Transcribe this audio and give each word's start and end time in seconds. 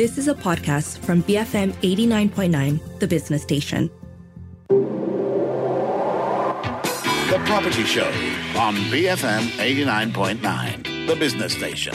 This 0.00 0.16
is 0.16 0.28
a 0.28 0.34
podcast 0.34 1.00
from 1.00 1.22
BFM 1.24 1.72
89.9, 1.82 3.00
the 3.00 3.06
business 3.06 3.42
station. 3.42 3.90
The 7.28 7.42
Property 7.44 7.84
Show 7.84 8.06
on 8.56 8.76
BFM 8.88 9.42
89.9, 9.58 11.06
the 11.06 11.16
business 11.16 11.52
station. 11.52 11.94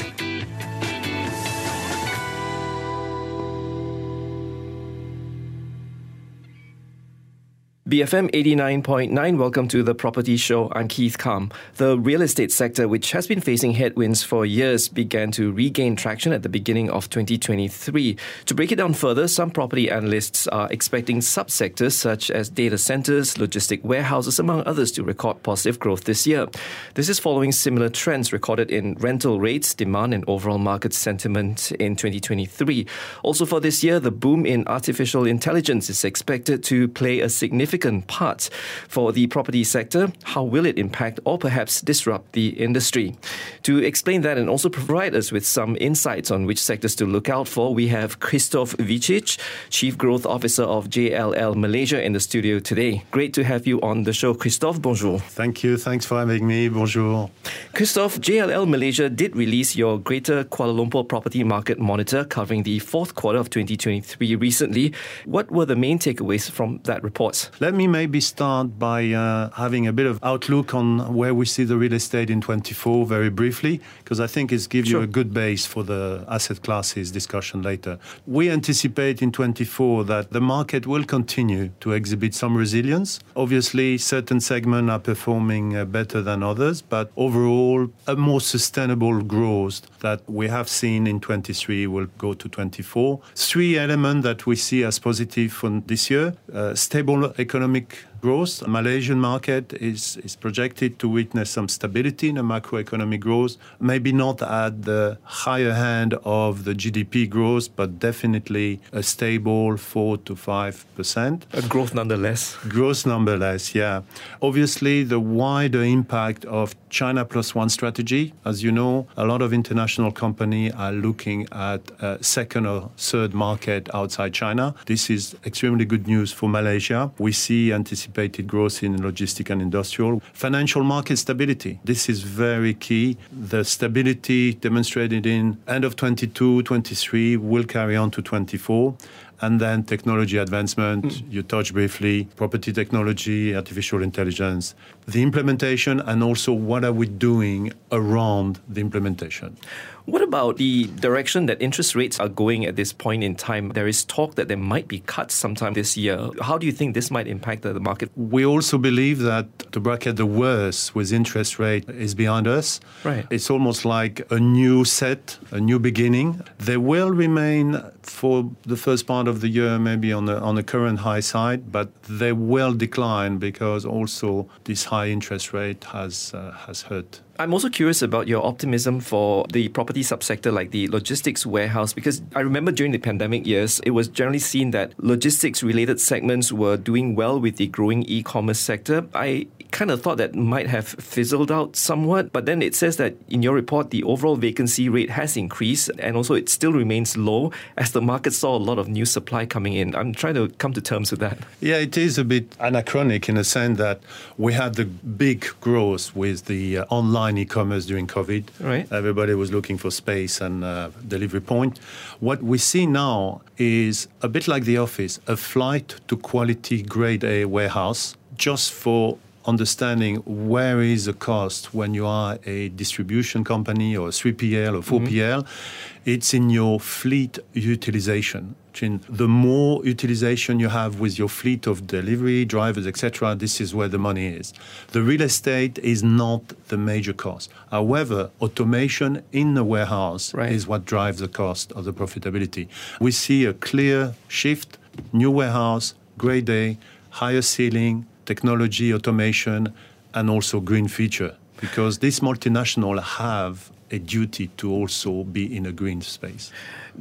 BFM 7.87 8.31
89.9, 8.31 9.37
welcome 9.37 9.67
to 9.67 9.83
the 9.83 9.93
Property 9.93 10.37
Show. 10.37 10.71
I'm 10.71 10.87
Keith 10.87 11.19
Kam. 11.19 11.51
The 11.75 11.99
real 11.99 12.23
estate 12.23 12.51
sector, 12.51 12.87
which 12.87 13.11
has 13.11 13.27
been 13.27 13.41
facing 13.41 13.73
headwinds 13.73 14.23
for 14.23 14.43
years, 14.43 14.89
began 14.89 15.29
to 15.33 15.51
regain 15.51 15.95
traction 15.95 16.33
at 16.33 16.41
the 16.41 16.49
beginning 16.49 16.89
of 16.89 17.11
2023. 17.11 18.17
To 18.47 18.55
break 18.55 18.71
it 18.71 18.77
down 18.77 18.95
further, 18.95 19.27
some 19.27 19.51
property 19.51 19.91
analysts 19.91 20.47
are 20.47 20.67
expecting 20.71 21.19
subsectors 21.19 21.91
such 21.91 22.31
as 22.31 22.49
data 22.49 22.79
centers, 22.79 23.35
logistic 23.35 23.83
warehouses, 23.83 24.39
among 24.39 24.63
others, 24.65 24.91
to 24.93 25.03
record 25.03 25.43
positive 25.43 25.77
growth 25.77 26.05
this 26.05 26.25
year. 26.25 26.47
This 26.95 27.07
is 27.07 27.19
following 27.19 27.51
similar 27.51 27.89
trends 27.89 28.33
recorded 28.33 28.71
in 28.71 28.95
rental 28.95 29.39
rates, 29.39 29.75
demand, 29.75 30.15
and 30.15 30.23
overall 30.27 30.57
market 30.57 30.95
sentiment 30.95 31.71
in 31.73 31.95
2023. 31.95 32.87
Also, 33.21 33.45
for 33.45 33.59
this 33.59 33.83
year, 33.83 33.99
the 33.99 34.09
boom 34.09 34.43
in 34.43 34.67
artificial 34.67 35.27
intelligence 35.27 35.87
is 35.87 36.03
expected 36.03 36.63
to 36.63 36.87
play 36.87 37.19
a 37.19 37.29
significant 37.29 37.74
significant 37.75 38.07
part 38.07 38.49
for 38.87 39.11
the 39.11 39.27
property 39.27 39.63
sector. 39.63 40.11
How 40.23 40.43
will 40.43 40.65
it 40.65 40.77
impact 40.77 41.19
or 41.25 41.37
perhaps 41.37 41.81
disrupt 41.81 42.31
the 42.31 42.49
industry? 42.49 43.15
To 43.63 43.79
explain 43.83 44.21
that 44.21 44.37
and 44.37 44.49
also 44.49 44.69
provide 44.69 45.13
us 45.15 45.31
with 45.31 45.45
some 45.45 45.75
insights 45.81 46.31
on 46.31 46.45
which 46.45 46.59
sectors 46.59 46.95
to 46.95 47.05
look 47.05 47.29
out 47.29 47.47
for, 47.47 47.73
we 47.73 47.87
have 47.89 48.19
Christophe 48.19 48.77
Vicic, 48.77 49.37
Chief 49.69 49.97
Growth 49.97 50.25
Officer 50.25 50.63
of 50.63 50.89
JLL 50.89 51.55
Malaysia, 51.55 52.01
in 52.01 52.13
the 52.13 52.19
studio 52.19 52.59
today. 52.59 53.03
Great 53.11 53.33
to 53.33 53.43
have 53.43 53.67
you 53.67 53.81
on 53.81 54.03
the 54.03 54.13
show. 54.13 54.33
Christophe, 54.33 54.81
bonjour. 54.81 55.19
Thank 55.19 55.63
you. 55.63 55.77
Thanks 55.77 56.05
for 56.05 56.17
having 56.17 56.47
me. 56.47 56.69
Bonjour. 56.69 57.29
Christophe, 57.73 58.19
JLL 58.21 58.67
Malaysia 58.67 59.09
did 59.09 59.35
release 59.35 59.75
your 59.75 59.99
Greater 59.99 60.45
Kuala 60.45 60.73
Lumpur 60.73 61.03
Property 61.03 61.43
Market 61.43 61.79
Monitor 61.79 62.23
covering 62.23 62.63
the 62.63 62.79
fourth 62.79 63.15
quarter 63.15 63.39
of 63.39 63.49
2023 63.49 64.35
recently. 64.35 64.93
What 65.25 65.51
were 65.51 65.65
the 65.65 65.75
main 65.75 65.99
takeaways 65.99 66.49
from 66.49 66.79
that 66.83 67.03
report? 67.03 67.49
Let 67.65 67.73
me 67.73 67.87
maybe 67.87 68.21
start 68.21 68.77
by 68.77 69.11
uh, 69.11 69.49
having 69.55 69.87
a 69.87 69.91
bit 69.91 70.05
of 70.05 70.19
outlook 70.21 70.75
on 70.75 71.15
where 71.15 71.33
we 71.33 71.47
see 71.47 71.63
the 71.63 71.77
real 71.77 71.93
estate 71.93 72.29
in 72.29 72.39
24 72.39 73.07
very 73.07 73.31
briefly, 73.31 73.81
because 74.03 74.19
I 74.19 74.27
think 74.27 74.51
it 74.51 74.69
gives 74.69 74.89
sure. 74.89 74.99
you 74.99 75.03
a 75.03 75.07
good 75.07 75.33
base 75.33 75.65
for 75.65 75.81
the 75.81 76.23
asset 76.27 76.61
classes 76.61 77.09
discussion 77.09 77.63
later. 77.63 77.97
We 78.27 78.51
anticipate 78.51 79.23
in 79.23 79.31
24 79.31 80.03
that 80.03 80.29
the 80.29 80.41
market 80.41 80.85
will 80.85 81.05
continue 81.05 81.69
to 81.79 81.93
exhibit 81.93 82.35
some 82.35 82.55
resilience. 82.55 83.19
Obviously, 83.35 83.97
certain 83.97 84.41
segments 84.41 84.91
are 84.91 84.99
performing 84.99 85.75
uh, 85.75 85.85
better 85.85 86.21
than 86.21 86.43
others, 86.43 86.83
but 86.83 87.09
overall, 87.17 87.89
a 88.05 88.15
more 88.15 88.41
sustainable 88.41 89.23
growth 89.23 89.81
that 90.01 90.21
we 90.29 90.49
have 90.49 90.69
seen 90.69 91.07
in 91.07 91.19
23 91.19 91.87
will 91.87 92.05
go 92.19 92.35
to 92.35 92.47
24. 92.47 93.21
Three 93.33 93.75
elements 93.79 94.23
that 94.23 94.45
we 94.45 94.55
see 94.55 94.83
as 94.83 94.99
positive 94.99 95.51
for 95.51 95.81
this 95.87 96.11
year 96.11 96.35
uh, 96.53 96.75
stable 96.75 97.33
economic 97.39 97.54
economic 97.55 98.05
growth. 98.21 98.65
Malaysian 98.67 99.19
market 99.19 99.73
is, 99.73 100.17
is 100.17 100.35
projected 100.35 100.99
to 100.99 101.09
witness 101.09 101.49
some 101.49 101.67
stability 101.67 102.29
in 102.29 102.35
the 102.35 102.41
macroeconomic 102.41 103.19
growth, 103.19 103.57
maybe 103.79 104.11
not 104.11 104.41
at 104.41 104.83
the 104.83 105.17
higher 105.23 105.73
hand 105.73 106.13
of 106.23 106.63
the 106.63 106.73
GDP 106.73 107.29
growth, 107.29 107.75
but 107.75 107.99
definitely 107.99 108.79
a 108.91 109.03
stable 109.03 109.77
4 109.77 110.17
to 110.19 110.35
5%. 110.35 111.41
A 111.53 111.61
growth 111.67 111.93
nonetheless. 111.93 112.55
Growth 112.67 113.05
nonetheless, 113.05 113.75
yeah. 113.75 114.01
Obviously, 114.41 115.03
the 115.03 115.19
wider 115.19 115.83
impact 115.83 116.45
of 116.45 116.75
China 116.89 117.25
plus 117.25 117.53
one 117.53 117.69
strategy. 117.69 118.33
As 118.45 118.63
you 118.63 118.71
know, 118.71 119.07
a 119.17 119.25
lot 119.25 119.41
of 119.41 119.51
international 119.53 120.11
companies 120.11 120.71
are 120.77 120.91
looking 120.93 121.47
at 121.51 121.81
a 121.99 122.23
second 122.23 122.65
or 122.65 122.89
third 122.97 123.33
market 123.33 123.93
outside 123.93 124.33
China. 124.33 124.73
This 124.85 125.09
is 125.09 125.35
extremely 125.45 125.85
good 125.85 126.07
news 126.07 126.31
for 126.31 126.47
Malaysia. 126.47 127.11
We 127.17 127.33
see 127.33 127.73
anticipated 127.73 128.04
anticipated 128.05 128.47
growth 128.47 128.83
in 128.83 128.95
logistic 128.97 129.49
and 129.49 129.61
industrial. 129.61 130.21
Financial 130.33 130.83
market 130.83 131.17
stability. 131.17 131.79
This 131.83 132.09
is 132.09 132.21
very 132.21 132.73
key. 132.73 133.17
The 133.31 133.63
stability 133.63 134.53
demonstrated 134.53 135.25
in 135.25 135.57
end 135.67 135.83
of 135.83 135.95
22, 135.95 136.63
23 136.63 137.37
will 137.37 137.63
carry 137.63 137.95
on 137.95 138.11
to 138.11 138.21
24 138.21 138.95
and 139.41 139.59
then 139.59 139.83
technology 139.83 140.37
advancement. 140.37 141.05
Mm. 141.05 141.31
You 141.31 141.43
touched 141.43 141.73
briefly 141.73 142.27
property 142.35 142.71
technology, 142.71 143.55
artificial 143.55 144.01
intelligence, 144.01 144.75
the 145.07 145.21
implementation, 145.21 145.99
and 145.99 146.23
also 146.23 146.53
what 146.53 146.83
are 146.83 146.93
we 146.93 147.07
doing 147.07 147.73
around 147.91 148.59
the 148.67 148.81
implementation. 148.81 149.57
What 150.05 150.21
about 150.21 150.57
the 150.57 150.85
direction 150.85 151.47
that 151.47 151.59
interest 151.59 151.95
rates 151.95 152.19
are 152.19 152.29
going 152.29 152.65
at 152.65 152.75
this 152.75 152.93
point 152.93 153.23
in 153.23 153.33
time? 153.35 153.69
There 153.69 153.87
is 153.87 154.05
talk 154.05 154.35
that 154.35 154.47
there 154.47 154.57
might 154.57 154.87
be 154.87 154.99
cuts 154.99 155.33
sometime 155.33 155.73
this 155.73 155.97
year. 155.97 156.29
How 156.41 156.59
do 156.59 156.67
you 156.67 156.71
think 156.71 156.93
this 156.93 157.09
might 157.09 157.27
impact 157.27 157.63
the 157.63 157.79
market? 157.79 158.11
We 158.15 158.45
also 158.45 158.77
believe 158.77 159.19
that 159.19 159.71
to 159.71 159.79
bracket 159.79 160.17
the 160.17 160.27
worst 160.27 160.93
with 160.93 161.11
interest 161.11 161.57
rate 161.57 161.89
is 161.89 162.13
behind 162.13 162.47
us. 162.47 162.79
Right. 163.03 163.25
It's 163.31 163.49
almost 163.49 163.83
like 163.83 164.31
a 164.31 164.39
new 164.39 164.85
set, 164.85 165.39
a 165.49 165.59
new 165.59 165.79
beginning. 165.79 166.43
There 166.59 166.79
will 166.79 167.09
remain 167.09 167.81
for 168.03 168.51
the 168.63 168.77
first 168.77 169.07
part 169.07 169.24
of 169.27 169.41
the 169.41 169.49
year 169.49 169.79
maybe 169.79 170.11
on 170.13 170.25
the 170.25 170.39
on 170.39 170.55
the 170.55 170.63
current 170.63 170.99
high 170.99 171.21
side, 171.21 171.71
but 171.71 171.89
they 172.03 172.31
will 172.31 172.73
decline 172.73 173.37
because 173.37 173.85
also 173.85 174.47
this 174.65 174.85
high 174.85 175.07
interest 175.07 175.53
rate 175.53 175.83
has 175.85 176.33
uh, 176.33 176.51
has 176.67 176.83
hurt 176.83 177.21
I'm 177.37 177.53
also 177.53 177.67
curious 177.67 178.01
about 178.01 178.29
your 178.29 178.45
optimism 178.45 179.01
for 179.01 179.45
the 179.51 179.67
property 179.69 180.03
subsector 180.03 180.53
like 180.53 180.71
the 180.71 180.87
logistics 180.87 181.45
warehouse 181.45 181.91
because 181.91 182.21
I 182.33 182.39
remember 182.39 182.71
during 182.71 182.93
the 182.93 182.97
pandemic 182.97 183.45
years, 183.45 183.81
it 183.81 183.91
was 183.91 184.07
generally 184.07 184.39
seen 184.39 184.71
that 184.71 184.93
logistics 184.97 185.61
related 185.61 185.99
segments 185.99 186.53
were 186.53 186.77
doing 186.77 187.13
well 187.13 187.37
with 187.37 187.57
the 187.57 187.67
growing 187.67 188.03
e 188.03 188.23
commerce 188.23 188.59
sector. 188.59 189.05
I 189.13 189.47
kind 189.71 189.91
of 189.91 190.01
thought 190.01 190.17
that 190.17 190.33
might 190.33 190.67
have 190.67 190.87
fizzled 190.87 191.51
out 191.51 191.75
somewhat, 191.75 192.31
but 192.31 192.45
then 192.45 192.61
it 192.61 192.73
says 192.73 192.95
that 192.95 193.15
in 193.27 193.43
your 193.43 193.53
report, 193.53 193.89
the 193.89 194.01
overall 194.03 194.37
vacancy 194.37 194.87
rate 194.87 195.09
has 195.09 195.35
increased 195.35 195.91
and 195.99 196.15
also 196.15 196.35
it 196.35 196.47
still 196.47 196.71
remains 196.71 197.17
low 197.17 197.51
as 197.75 197.91
the 197.91 198.01
market 198.01 198.31
saw 198.31 198.55
a 198.55 198.57
lot 198.57 198.79
of 198.79 198.87
new 198.87 199.05
supply 199.05 199.45
coming 199.45 199.73
in. 199.73 199.93
I'm 199.93 200.13
trying 200.13 200.35
to 200.35 200.47
come 200.59 200.71
to 200.73 200.81
terms 200.81 201.11
with 201.11 201.19
that. 201.19 201.39
Yeah, 201.59 201.77
it 201.77 201.97
is 201.97 202.17
a 202.17 202.23
bit 202.23 202.57
anachronic 202.59 203.27
in 203.27 203.35
a 203.35 203.43
sense 203.43 203.77
that 203.79 203.99
we 204.37 204.53
had 204.53 204.75
the 204.75 204.85
big 204.85 205.45
growth 205.59 206.15
with 206.15 206.45
the 206.45 206.79
online 206.89 207.24
online 207.25 207.37
e-commerce 207.39 207.85
during 207.85 208.07
COVID. 208.07 208.43
Right. 208.59 208.91
Everybody 208.91 209.33
was 209.33 209.51
looking 209.51 209.77
for 209.77 209.91
space 209.91 210.41
and 210.41 210.63
uh, 210.63 210.89
delivery 211.07 211.41
point. 211.41 211.79
What 212.19 212.41
we 212.43 212.57
see 212.57 212.85
now 212.85 213.41
is 213.57 214.07
a 214.21 214.27
bit 214.27 214.47
like 214.47 214.65
the 214.65 214.77
office, 214.77 215.19
a 215.27 215.35
flight 215.35 215.95
to 216.07 216.17
quality 216.17 216.81
grade 216.83 217.23
A 217.23 217.45
warehouse 217.45 218.15
just 218.37 218.71
for 218.73 219.17
understanding 219.47 220.17
where 220.25 220.81
is 220.81 221.05
the 221.05 221.13
cost 221.13 221.73
when 221.73 221.93
you 221.93 222.05
are 222.05 222.39
a 222.45 222.69
distribution 222.69 223.43
company 223.43 223.95
or 223.95 224.07
a 224.07 224.11
3PL 224.11 224.75
or 224.77 224.99
4PL. 224.99 225.43
Mm-hmm. 225.43 226.09
It's 226.09 226.33
in 226.33 226.49
your 226.49 226.79
fleet 226.79 227.39
utilization. 227.53 228.55
The 228.73 229.27
more 229.27 229.85
utilization 229.85 230.59
you 230.59 230.67
have 230.67 230.99
with 230.99 231.17
your 231.17 231.29
fleet 231.29 231.65
of 231.65 231.87
delivery 231.87 232.43
drivers, 232.43 232.85
etc., 232.85 233.33
this 233.33 233.61
is 233.61 233.73
where 233.73 233.87
the 233.87 233.97
money 233.97 234.27
is. 234.27 234.53
The 234.91 235.01
real 235.01 235.21
estate 235.21 235.79
is 235.79 236.03
not 236.03 236.49
the 236.67 236.77
major 236.77 237.13
cost. 237.13 237.49
However, 237.71 238.31
automation 238.41 239.23
in 239.31 239.53
the 239.53 239.63
warehouse 239.63 240.33
right. 240.33 240.51
is 240.51 240.67
what 240.67 240.83
drives 240.83 241.19
the 241.19 241.29
cost 241.29 241.71
of 241.71 241.85
the 241.85 241.93
profitability. 241.93 242.67
We 242.99 243.11
see 243.11 243.45
a 243.45 243.53
clear 243.53 244.15
shift, 244.27 244.77
new 245.13 245.31
warehouse, 245.31 245.95
grade 246.17 246.49
A, 246.49 246.77
higher 247.11 247.41
ceiling, 247.41 248.05
technology, 248.25 248.93
automation, 248.93 249.73
and 250.13 250.29
also 250.29 250.59
green 250.59 250.87
feature. 250.87 251.35
Because 251.61 251.99
these 251.99 252.19
multinational 252.19 253.01
have 253.01 253.71
a 253.91 253.99
duty 253.99 254.47
to 254.57 254.71
also 254.71 255.23
be 255.23 255.55
in 255.55 255.65
a 255.65 255.71
green 255.71 256.01
space. 256.01 256.51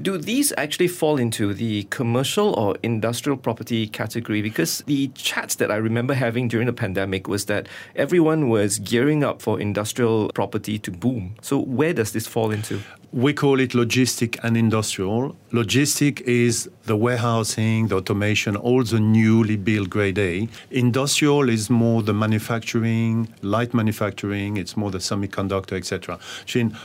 Do 0.00 0.19
these 0.19 0.52
actually 0.58 0.88
fall 0.88 1.19
into 1.19 1.55
the 1.55 1.85
commercial 1.85 2.52
or 2.55 2.76
industrial 2.82 3.38
property 3.38 3.87
category? 3.87 4.43
Because 4.43 4.82
the 4.87 5.08
chats 5.14 5.55
that 5.56 5.70
I 5.70 5.76
remember 5.76 6.14
having 6.14 6.49
during 6.49 6.67
the 6.67 6.73
pandemic 6.73 7.29
was 7.29 7.44
that 7.44 7.69
everyone 7.94 8.49
was 8.49 8.81
gearing 8.81 9.23
up 9.23 9.41
for 9.41 9.61
industrial 9.61 10.31
property 10.35 10.81
to 10.81 10.91
boom. 10.91 11.37
So 11.43 11.61
where 11.61 11.93
does 11.93 12.11
this 12.12 12.26
fall 12.26 12.50
into? 12.50 12.81
We 13.12 13.32
call 13.32 13.61
it 13.61 13.70
logistic 13.70 14.41
and 14.43 14.56
industrial. 14.56 15.37
Logistic 15.52 16.20
is 16.23 16.69
the 16.87 16.97
warehousing, 16.97 17.87
the 17.87 17.97
automation, 17.99 18.56
all 18.56 18.82
the 18.82 18.99
newly 18.99 19.56
built 19.56 19.88
grade 19.88 20.19
A. 20.19 20.49
Industrial 20.73 21.49
is 21.49 21.70
more 21.70 22.02
the 22.02 22.12
manufacturing, 22.12 23.32
light 23.43 23.73
manufacturing, 23.73 24.56
it's 24.56 24.76
more 24.76 24.90
the 24.90 24.99
semiconductor, 24.99 25.76
etc. 25.76 26.19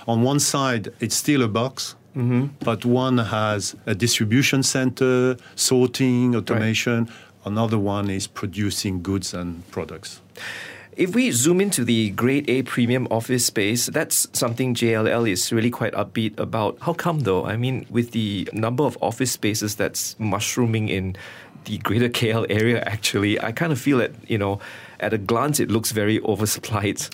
On 0.07 0.21
one 0.21 0.39
side, 0.39 0.89
it's 0.99 1.15
still 1.15 1.41
a 1.41 1.47
box, 1.47 1.95
Mm-hmm. 2.19 2.47
but 2.65 2.83
one 2.83 3.17
has 3.17 3.75
a 3.85 3.95
distribution 3.95 4.61
center, 4.61 5.37
sorting, 5.55 6.35
automation. 6.35 7.07
Another 7.45 7.79
one 7.79 8.09
is 8.09 8.27
producing 8.27 9.01
goods 9.01 9.33
and 9.33 9.63
products. 9.71 10.19
If 10.97 11.15
we 11.15 11.31
zoom 11.31 11.61
into 11.61 11.85
the 11.85 12.09
grade 12.09 12.49
A 12.49 12.63
premium 12.63 13.07
office 13.09 13.45
space, 13.45 13.85
that's 13.85 14.27
something 14.33 14.75
JLL 14.75 15.29
is 15.29 15.49
really 15.53 15.69
quite 15.69 15.93
upbeat 15.93 16.37
about. 16.37 16.77
How 16.81 16.91
come 16.91 17.21
though? 17.21 17.45
I 17.45 17.55
mean, 17.55 17.85
with 17.89 18.11
the 18.11 18.49
number 18.51 18.83
of 18.83 18.97
office 18.99 19.31
spaces 19.31 19.75
that's 19.75 20.19
mushrooming 20.19 20.89
in 20.89 21.15
the 21.63 21.77
greater 21.77 22.09
KL 22.09 22.45
area, 22.49 22.81
actually, 22.81 23.39
I 23.41 23.53
kind 23.53 23.71
of 23.71 23.79
feel 23.79 23.99
that, 23.99 24.11
you 24.27 24.37
know, 24.37 24.59
at 24.99 25.13
a 25.13 25.17
glance, 25.17 25.61
it 25.61 25.71
looks 25.71 25.93
very 25.93 26.19
oversupplied. 26.19 27.09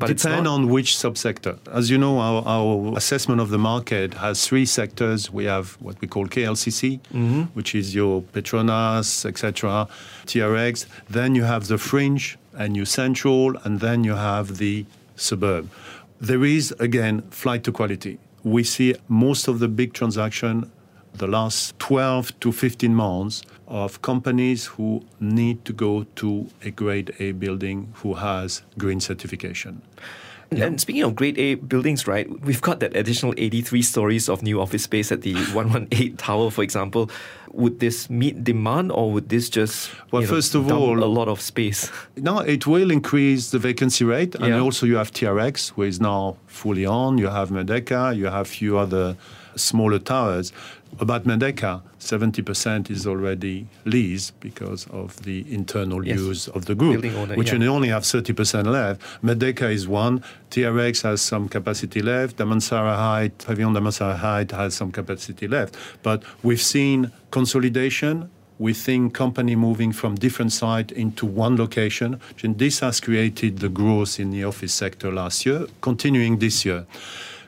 But 0.00 0.16
Depend 0.16 0.48
on 0.48 0.70
which 0.70 0.94
subsector. 0.96 1.58
As 1.70 1.90
you 1.90 1.98
know, 1.98 2.18
our, 2.18 2.42
our, 2.46 2.96
assessment 2.96 3.38
of 3.38 3.50
the 3.50 3.58
market 3.58 4.14
has 4.14 4.46
three 4.48 4.64
sectors. 4.64 5.30
We 5.30 5.44
have 5.44 5.72
what 5.80 6.00
we 6.00 6.08
call 6.08 6.26
KLCC, 6.26 7.00
mm-hmm. 7.00 7.42
which 7.52 7.74
is 7.74 7.94
your 7.94 8.22
Petronas, 8.22 9.26
etc., 9.26 9.86
TRX. 10.24 10.86
Then 11.10 11.34
you 11.34 11.44
have 11.44 11.68
the 11.68 11.76
fringe 11.76 12.38
and 12.54 12.78
your 12.78 12.86
central, 12.86 13.58
and 13.58 13.80
then 13.80 14.02
you 14.02 14.14
have 14.14 14.56
the 14.56 14.86
suburb. 15.16 15.68
There 16.18 16.44
is 16.46 16.72
again 16.80 17.20
flight 17.30 17.62
to 17.64 17.72
quality. 17.72 18.18
We 18.42 18.64
see 18.64 18.94
most 19.06 19.48
of 19.48 19.58
the 19.58 19.68
big 19.68 19.92
transaction 19.92 20.70
the 21.12 21.26
last 21.26 21.78
12 21.78 22.40
to 22.40 22.52
15 22.52 22.94
months 22.94 23.42
of 23.70 24.02
companies 24.02 24.66
who 24.66 25.02
need 25.20 25.64
to 25.64 25.72
go 25.72 26.04
to 26.16 26.48
a 26.62 26.70
grade 26.70 27.14
A 27.20 27.32
building 27.32 27.92
who 28.02 28.14
has 28.14 28.62
green 28.76 29.00
certification. 29.00 29.80
And 30.52 30.80
speaking 30.80 31.02
of 31.02 31.14
grade 31.14 31.38
A 31.38 31.54
buildings, 31.54 32.08
right, 32.08 32.28
we've 32.40 32.60
got 32.60 32.80
that 32.80 32.96
additional 32.96 33.34
83 33.36 33.82
stories 33.82 34.28
of 34.28 34.42
new 34.42 34.60
office 34.60 34.82
space 34.82 35.12
at 35.12 35.22
the 35.22 35.34
118 35.52 36.16
Tower, 36.16 36.50
for 36.50 36.64
example. 36.64 37.08
Would 37.52 37.78
this 37.78 38.10
meet 38.10 38.42
demand 38.42 38.90
or 38.90 39.12
would 39.12 39.28
this 39.28 39.48
just 39.48 39.90
well, 40.10 40.22
first 40.22 40.54
know, 40.54 40.60
of 40.60 40.72
all, 40.72 41.04
a 41.04 41.06
lot 41.06 41.28
of 41.28 41.40
space? 41.40 41.90
No, 42.16 42.40
it 42.40 42.66
will 42.66 42.90
increase 42.90 43.50
the 43.50 43.58
vacancy 43.58 44.04
rate. 44.04 44.34
And 44.34 44.48
yeah. 44.48 44.60
also 44.60 44.86
you 44.86 44.96
have 44.96 45.12
TRX, 45.12 45.72
who 45.72 45.82
is 45.82 46.00
now 46.00 46.36
fully 46.46 46.84
on. 46.84 47.18
You 47.18 47.28
have 47.28 47.50
Merdeka, 47.50 48.16
you 48.16 48.26
have 48.26 48.46
a 48.46 48.50
few 48.50 48.76
other 48.76 49.16
smaller 49.62 49.98
towers. 49.98 50.52
About 50.98 51.24
Merdeka, 51.24 51.82
70% 52.00 52.90
is 52.90 53.06
already 53.06 53.66
leased 53.84 54.38
because 54.40 54.86
of 54.88 55.22
the 55.22 55.44
internal 55.52 56.04
yes. 56.04 56.18
use 56.18 56.48
of 56.48 56.64
the 56.64 56.74
group, 56.74 57.04
owner, 57.04 57.36
which 57.36 57.52
yeah. 57.52 57.58
you 57.58 57.68
only 57.68 57.88
have 57.88 58.02
30% 58.02 58.66
left. 58.66 59.00
Merdeka 59.22 59.70
is 59.70 59.86
one. 59.86 60.22
TRX 60.50 61.02
has 61.02 61.22
some 61.22 61.48
capacity 61.48 62.02
left. 62.02 62.36
Damansara 62.38 62.96
Height, 62.96 63.38
Pavilion 63.38 63.72
Damansara 63.72 64.16
Height 64.16 64.50
has 64.50 64.74
some 64.74 64.90
capacity 64.90 65.46
left. 65.46 65.76
But 66.02 66.24
we've 66.42 66.60
seen 66.60 67.12
consolidation 67.30 68.28
we 68.60 68.74
think 68.74 69.14
company 69.14 69.56
moving 69.56 69.90
from 69.90 70.16
different 70.16 70.52
site 70.52 70.92
into 70.92 71.24
one 71.24 71.56
location. 71.56 72.20
And 72.42 72.58
this 72.58 72.80
has 72.80 73.00
created 73.00 73.60
the 73.60 73.70
growth 73.70 74.20
in 74.20 74.30
the 74.32 74.44
office 74.44 74.74
sector 74.74 75.10
last 75.10 75.46
year, 75.46 75.66
continuing 75.80 76.40
this 76.40 76.66
year. 76.66 76.84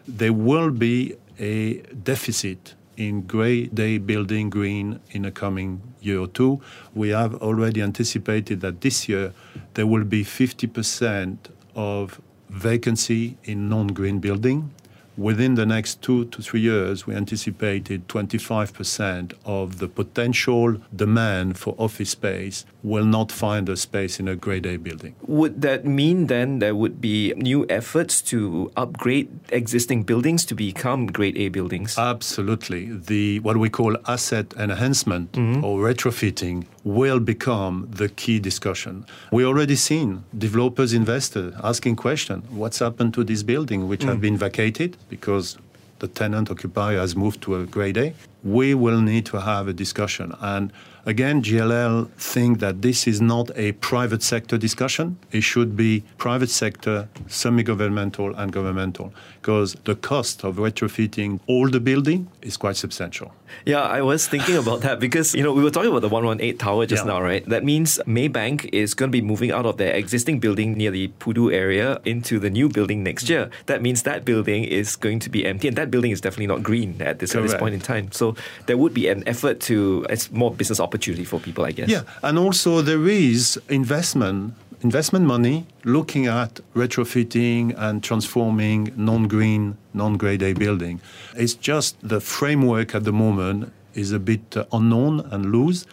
There 0.09 0.33
will 0.33 0.71
be 0.71 1.15
a 1.39 1.83
deficit 2.05 2.75
in 2.97 3.23
grade 3.23 3.79
A 3.79 3.99
building 3.99 4.51
green 4.51 5.01
in 5.11 5.23
the 5.23 5.31
coming 5.31 5.81
year 6.01 6.19
or 6.19 6.29
two. 6.29 6.61
We 6.95 7.11
have 7.11 7.35
already 7.37 7.81
anticipated 7.81 8.61
that 8.61 8.81
this 8.81 9.09
year 9.09 9.33
there 9.75 9.87
will 9.87 10.05
be 10.05 10.25
50% 10.25 11.39
of 11.75 12.21
vacancy 12.51 13.39
in 13.45 13.69
non-green 13.69 14.19
building 14.19 14.71
within 15.17 15.55
the 15.55 15.67
next 15.67 16.03
two 16.03 16.27
to 16.27 16.43
three 16.43 16.61
years, 16.61 17.07
we 17.07 17.15
anticipated 17.15 18.09
25% 18.09 19.35
of 19.45 19.79
the 19.79 19.89
potential 19.89 20.77
demand 20.95 21.59
for 21.59 21.75
office 21.79 22.11
space 22.11 22.65
will 22.83 23.05
not 23.05 23.31
find 23.31 23.69
a 23.69 23.77
space 23.77 24.19
in 24.19 24.29
a 24.29 24.37
grade 24.37 24.67
A 24.67 24.77
building. 24.77 25.15
Would 25.27 25.63
that 25.63 25.85
mean 25.85 26.27
then 26.27 26.59
there 26.59 26.75
would 26.75 27.01
be 27.01 27.33
new 27.37 27.67
efforts 27.69 28.21
to 28.23 28.73
upgrade 28.77 29.29
existing 29.51 30.03
buildings 30.05 30.45
to 30.47 30.55
become 30.55 31.07
grade 31.07 31.37
A 31.37 31.49
buildings? 31.49 31.99
Absolutely. 31.99 32.87
The 32.93 33.41
what 33.41 33.57
we 33.57 33.71
call 33.71 33.97
asset 34.07 34.55
enhancement 34.57 35.33
mm-hmm. 35.33 35.65
or 35.65 35.79
retrofitting 35.81 36.67
will 36.85 37.21
become 37.21 37.89
the 37.91 38.09
key 38.09 38.39
discussion. 38.39 39.07
We 39.31 39.45
already 39.45 39.77
seen 39.77 40.25
developers, 40.37 40.93
investors 40.93 41.55
asking 41.63 41.97
questions: 41.97 42.45
What's 42.51 42.79
happened 42.79 43.15
to 43.15 43.25
this 43.25 43.43
building, 43.43 43.89
which 43.89 44.01
mm. 44.01 44.09
have 44.09 44.21
been 44.21 44.37
vacated 44.37 44.97
because 45.09 45.59
the 46.01 46.09
tenant 46.09 46.51
occupier 46.51 46.99
has 46.99 47.15
moved 47.15 47.41
to 47.43 47.57
a 47.57 47.67
grade 47.67 47.97
A? 47.97 48.15
We 48.43 48.75
will 48.75 49.01
need 49.01 49.27
to 49.27 49.41
have 49.41 49.69
a 49.69 49.73
discussion 49.73 50.35
and 50.41 50.73
Again, 51.05 51.43
JLL 51.43 52.09
think 52.11 52.61
that 52.61 52.81
this 52.81 53.09
is 53.09 53.21
not 53.21 53.51
a 53.57 53.73
private 53.73 54.23
sector 54.23 54.57
discussion. 54.57 55.19
It 55.33 55.41
should 55.41 55.77
be 55.77 56.05
private 56.17 56.51
sector, 56.51 57.09
semi-governmental, 57.27 58.35
and 58.37 58.53
governmental, 58.53 59.13
because 59.41 59.75
the 59.85 59.97
cost 59.97 60.45
of 60.45 60.57
retrofitting 60.57 61.41
all 61.49 61.69
the 61.69 61.81
building 61.81 62.29
is 62.41 62.57
quite 62.57 62.77
substantial. 62.77 63.33
Yeah, 63.67 63.83
I 63.83 64.03
was 64.03 64.27
thinking 64.27 64.57
about 64.57 64.81
that 64.83 64.99
because 64.99 65.35
you 65.35 65.43
know 65.43 65.53
we 65.53 65.63
were 65.63 65.71
talking 65.71 65.91
about 65.91 66.03
the 66.03 66.09
118 66.09 66.59
tower 66.59 66.87
just 66.87 67.05
yeah. 67.05 67.13
now, 67.13 67.23
right? 67.23 67.45
That 67.49 67.65
means 67.65 68.01
Maybank 68.07 68.71
is 68.73 68.95
going 68.95 69.11
to 69.11 69.13
be 69.13 69.21
moving 69.21 69.51
out 69.51 69.67
of 69.67 69.77
their 69.77 69.93
existing 69.95 70.41
building 70.41 70.75
near 70.75 70.91
the 70.91 71.09
Pudu 71.21 71.53
area 71.53 72.01
into 72.05 72.39
the 72.39 72.51
new 72.51 72.69
building 72.69 73.03
next 73.03 73.29
year. 73.29 73.51
That 73.67 73.83
means 73.83 74.03
that 74.03 74.25
building 74.25 74.65
is 74.65 74.97
going 74.97 75.19
to 75.21 75.31
be 75.31 75.45
empty, 75.45 75.69
and 75.69 75.77
that 75.77 75.91
building 75.91 76.11
is 76.11 76.21
definitely 76.21 76.47
not 76.47 76.63
green 76.63 77.01
at 77.03 77.19
this 77.19 77.35
at 77.35 77.43
this 77.43 77.55
point 77.55 77.75
in 77.75 77.81
time. 77.81 78.11
So 78.13 78.37
there 78.67 78.77
would 78.77 78.95
be 78.95 79.09
an 79.09 79.27
effort 79.27 79.61
to 79.63 80.07
it's 80.09 80.31
more 80.31 80.53
business 80.53 80.81
opportunity 80.93 81.25
for 81.25 81.41
people, 81.41 81.65
I 81.65 81.73
guess. 81.73 81.89
Yeah, 81.89 82.03
and 82.23 82.39
also 82.39 82.83
there 82.83 83.07
is 83.09 83.59
investment 83.69 84.55
investment 84.83 85.25
money 85.25 85.65
looking 85.85 86.27
at 86.27 86.61
retrofitting 86.75 87.73
and 87.79 88.03
transforming 88.03 88.93
non-green, 88.97 89.77
non-grade 89.95 90.43
A 90.43 90.53
building. 90.55 91.01
It's 91.37 91.55
just 91.55 91.97
the 92.03 92.21
framework 92.21 92.93
at 92.95 93.05
the 93.05 93.13
moment 93.13 93.73
is 93.95 94.11
a 94.11 94.19
bit 94.19 94.57
uh, 94.57 94.65
unknown 94.73 95.21
and 95.31 95.53
loose, 95.53 95.87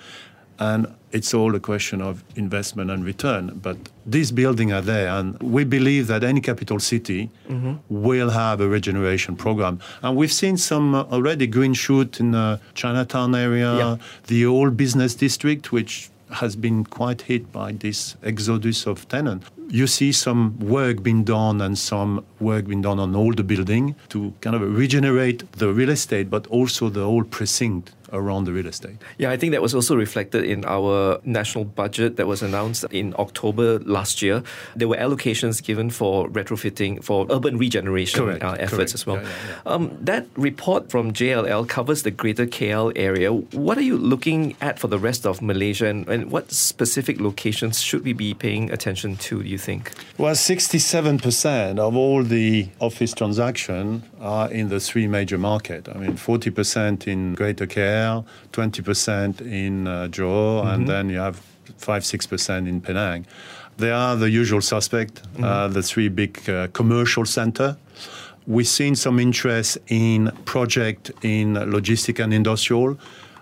and 0.59 0.93
it's 1.11 1.33
all 1.33 1.55
a 1.55 1.59
question 1.59 2.01
of 2.01 2.23
investment 2.35 2.91
and 2.91 3.03
return. 3.03 3.59
But 3.61 3.77
these 4.05 4.31
buildings 4.31 4.71
are 4.71 4.81
there, 4.81 5.07
and 5.09 5.41
we 5.41 5.63
believe 5.63 6.07
that 6.07 6.23
any 6.23 6.41
capital 6.41 6.79
city 6.79 7.29
mm-hmm. 7.47 7.75
will 7.89 8.29
have 8.29 8.61
a 8.61 8.67
regeneration 8.67 9.35
program. 9.35 9.79
And 10.03 10.15
we've 10.15 10.31
seen 10.31 10.57
some 10.57 10.93
uh, 10.93 11.03
already 11.03 11.47
green 11.47 11.73
shoot 11.73 12.19
in 12.19 12.31
the 12.31 12.59
Chinatown 12.73 13.33
area, 13.33 13.75
yeah. 13.75 13.97
the 14.27 14.45
old 14.45 14.77
business 14.77 15.15
district, 15.15 15.71
which 15.71 16.09
has 16.31 16.55
been 16.55 16.83
quite 16.83 17.23
hit 17.23 17.51
by 17.51 17.71
this 17.71 18.15
exodus 18.21 18.85
of 18.85 19.07
tenants. 19.07 19.49
You 19.69 19.87
see 19.87 20.11
some 20.11 20.57
work 20.59 21.03
being 21.03 21.23
done 21.23 21.61
and 21.61 21.77
some 21.77 22.25
work 22.39 22.65
being 22.65 22.81
done 22.81 22.99
on 22.99 23.15
all 23.15 23.33
the 23.33 23.43
building 23.43 23.95
to 24.09 24.33
kind 24.41 24.55
of 24.55 24.61
regenerate 24.61 25.51
the 25.53 25.71
real 25.71 25.89
estate, 25.89 26.29
but 26.29 26.47
also 26.47 26.89
the 26.89 27.03
whole 27.03 27.23
precinct 27.23 27.93
around 28.13 28.45
the 28.45 28.51
real 28.51 28.67
estate. 28.67 28.97
Yeah, 29.17 29.31
I 29.31 29.37
think 29.37 29.51
that 29.51 29.61
was 29.61 29.75
also 29.75 29.95
reflected 29.95 30.43
in 30.43 30.65
our 30.65 31.19
national 31.23 31.65
budget 31.65 32.17
that 32.17 32.27
was 32.27 32.41
announced 32.41 32.83
in 32.91 33.13
October 33.17 33.79
last 33.79 34.21
year. 34.21 34.43
There 34.75 34.87
were 34.87 34.97
allocations 34.97 35.63
given 35.63 35.89
for 35.89 36.27
retrofitting, 36.29 37.03
for 37.03 37.27
urban 37.29 37.57
regeneration 37.57 38.25
correct, 38.25 38.43
uh, 38.43 38.51
efforts 38.53 38.73
correct. 38.73 38.93
as 38.93 39.05
well. 39.05 39.17
Yeah, 39.17 39.23
yeah, 39.23 39.55
yeah. 39.65 39.71
Um, 39.71 39.97
that 40.01 40.27
report 40.35 40.89
from 40.89 41.13
JLL 41.13 41.67
covers 41.67 42.03
the 42.03 42.11
greater 42.11 42.45
KL 42.45 42.91
area. 42.95 43.31
What 43.31 43.77
are 43.77 43.81
you 43.81 43.97
looking 43.97 44.55
at 44.61 44.79
for 44.79 44.87
the 44.87 44.99
rest 44.99 45.25
of 45.25 45.41
Malaysia 45.41 45.87
and, 45.87 46.07
and 46.07 46.31
what 46.31 46.51
specific 46.51 47.19
locations 47.19 47.81
should 47.81 48.03
we 48.03 48.13
be 48.13 48.33
paying 48.33 48.71
attention 48.71 49.15
to, 49.17 49.43
do 49.43 49.49
you 49.49 49.57
think? 49.59 49.91
Well, 50.17 50.33
67% 50.33 51.77
of 51.77 51.95
all 51.95 52.23
the 52.23 52.69
office 52.79 53.13
transactions 53.13 54.03
are 54.19 54.51
in 54.51 54.69
the 54.69 54.79
three 54.79 55.07
major 55.07 55.37
markets. 55.37 55.87
I 55.93 55.97
mean, 55.97 56.13
40% 56.13 57.07
in 57.07 57.35
Greater 57.35 57.67
KL, 57.67 58.25
20% 58.51 59.41
in 59.41 59.87
uh, 59.87 60.07
Johor, 60.09 60.63
mm-hmm. 60.63 60.67
and 60.69 60.87
then 60.87 61.09
you 61.09 61.19
have 61.19 61.39
5 61.77 62.03
6% 62.03 62.67
in 62.67 62.81
Penang. 62.81 63.25
They 63.77 63.91
are 63.91 64.15
the 64.15 64.29
usual 64.29 64.61
suspect, 64.61 65.21
mm-hmm. 65.21 65.43
uh, 65.43 65.67
the 65.67 65.83
three 65.83 66.09
big 66.09 66.49
uh, 66.49 66.67
commercial 66.73 67.25
center. 67.25 67.77
We've 68.47 68.67
seen 68.67 68.95
some 68.95 69.19
interest 69.19 69.77
in 69.87 70.31
project 70.45 71.11
in 71.21 71.53
logistic 71.53 72.23
and 72.23 72.33
industrial 72.33 72.97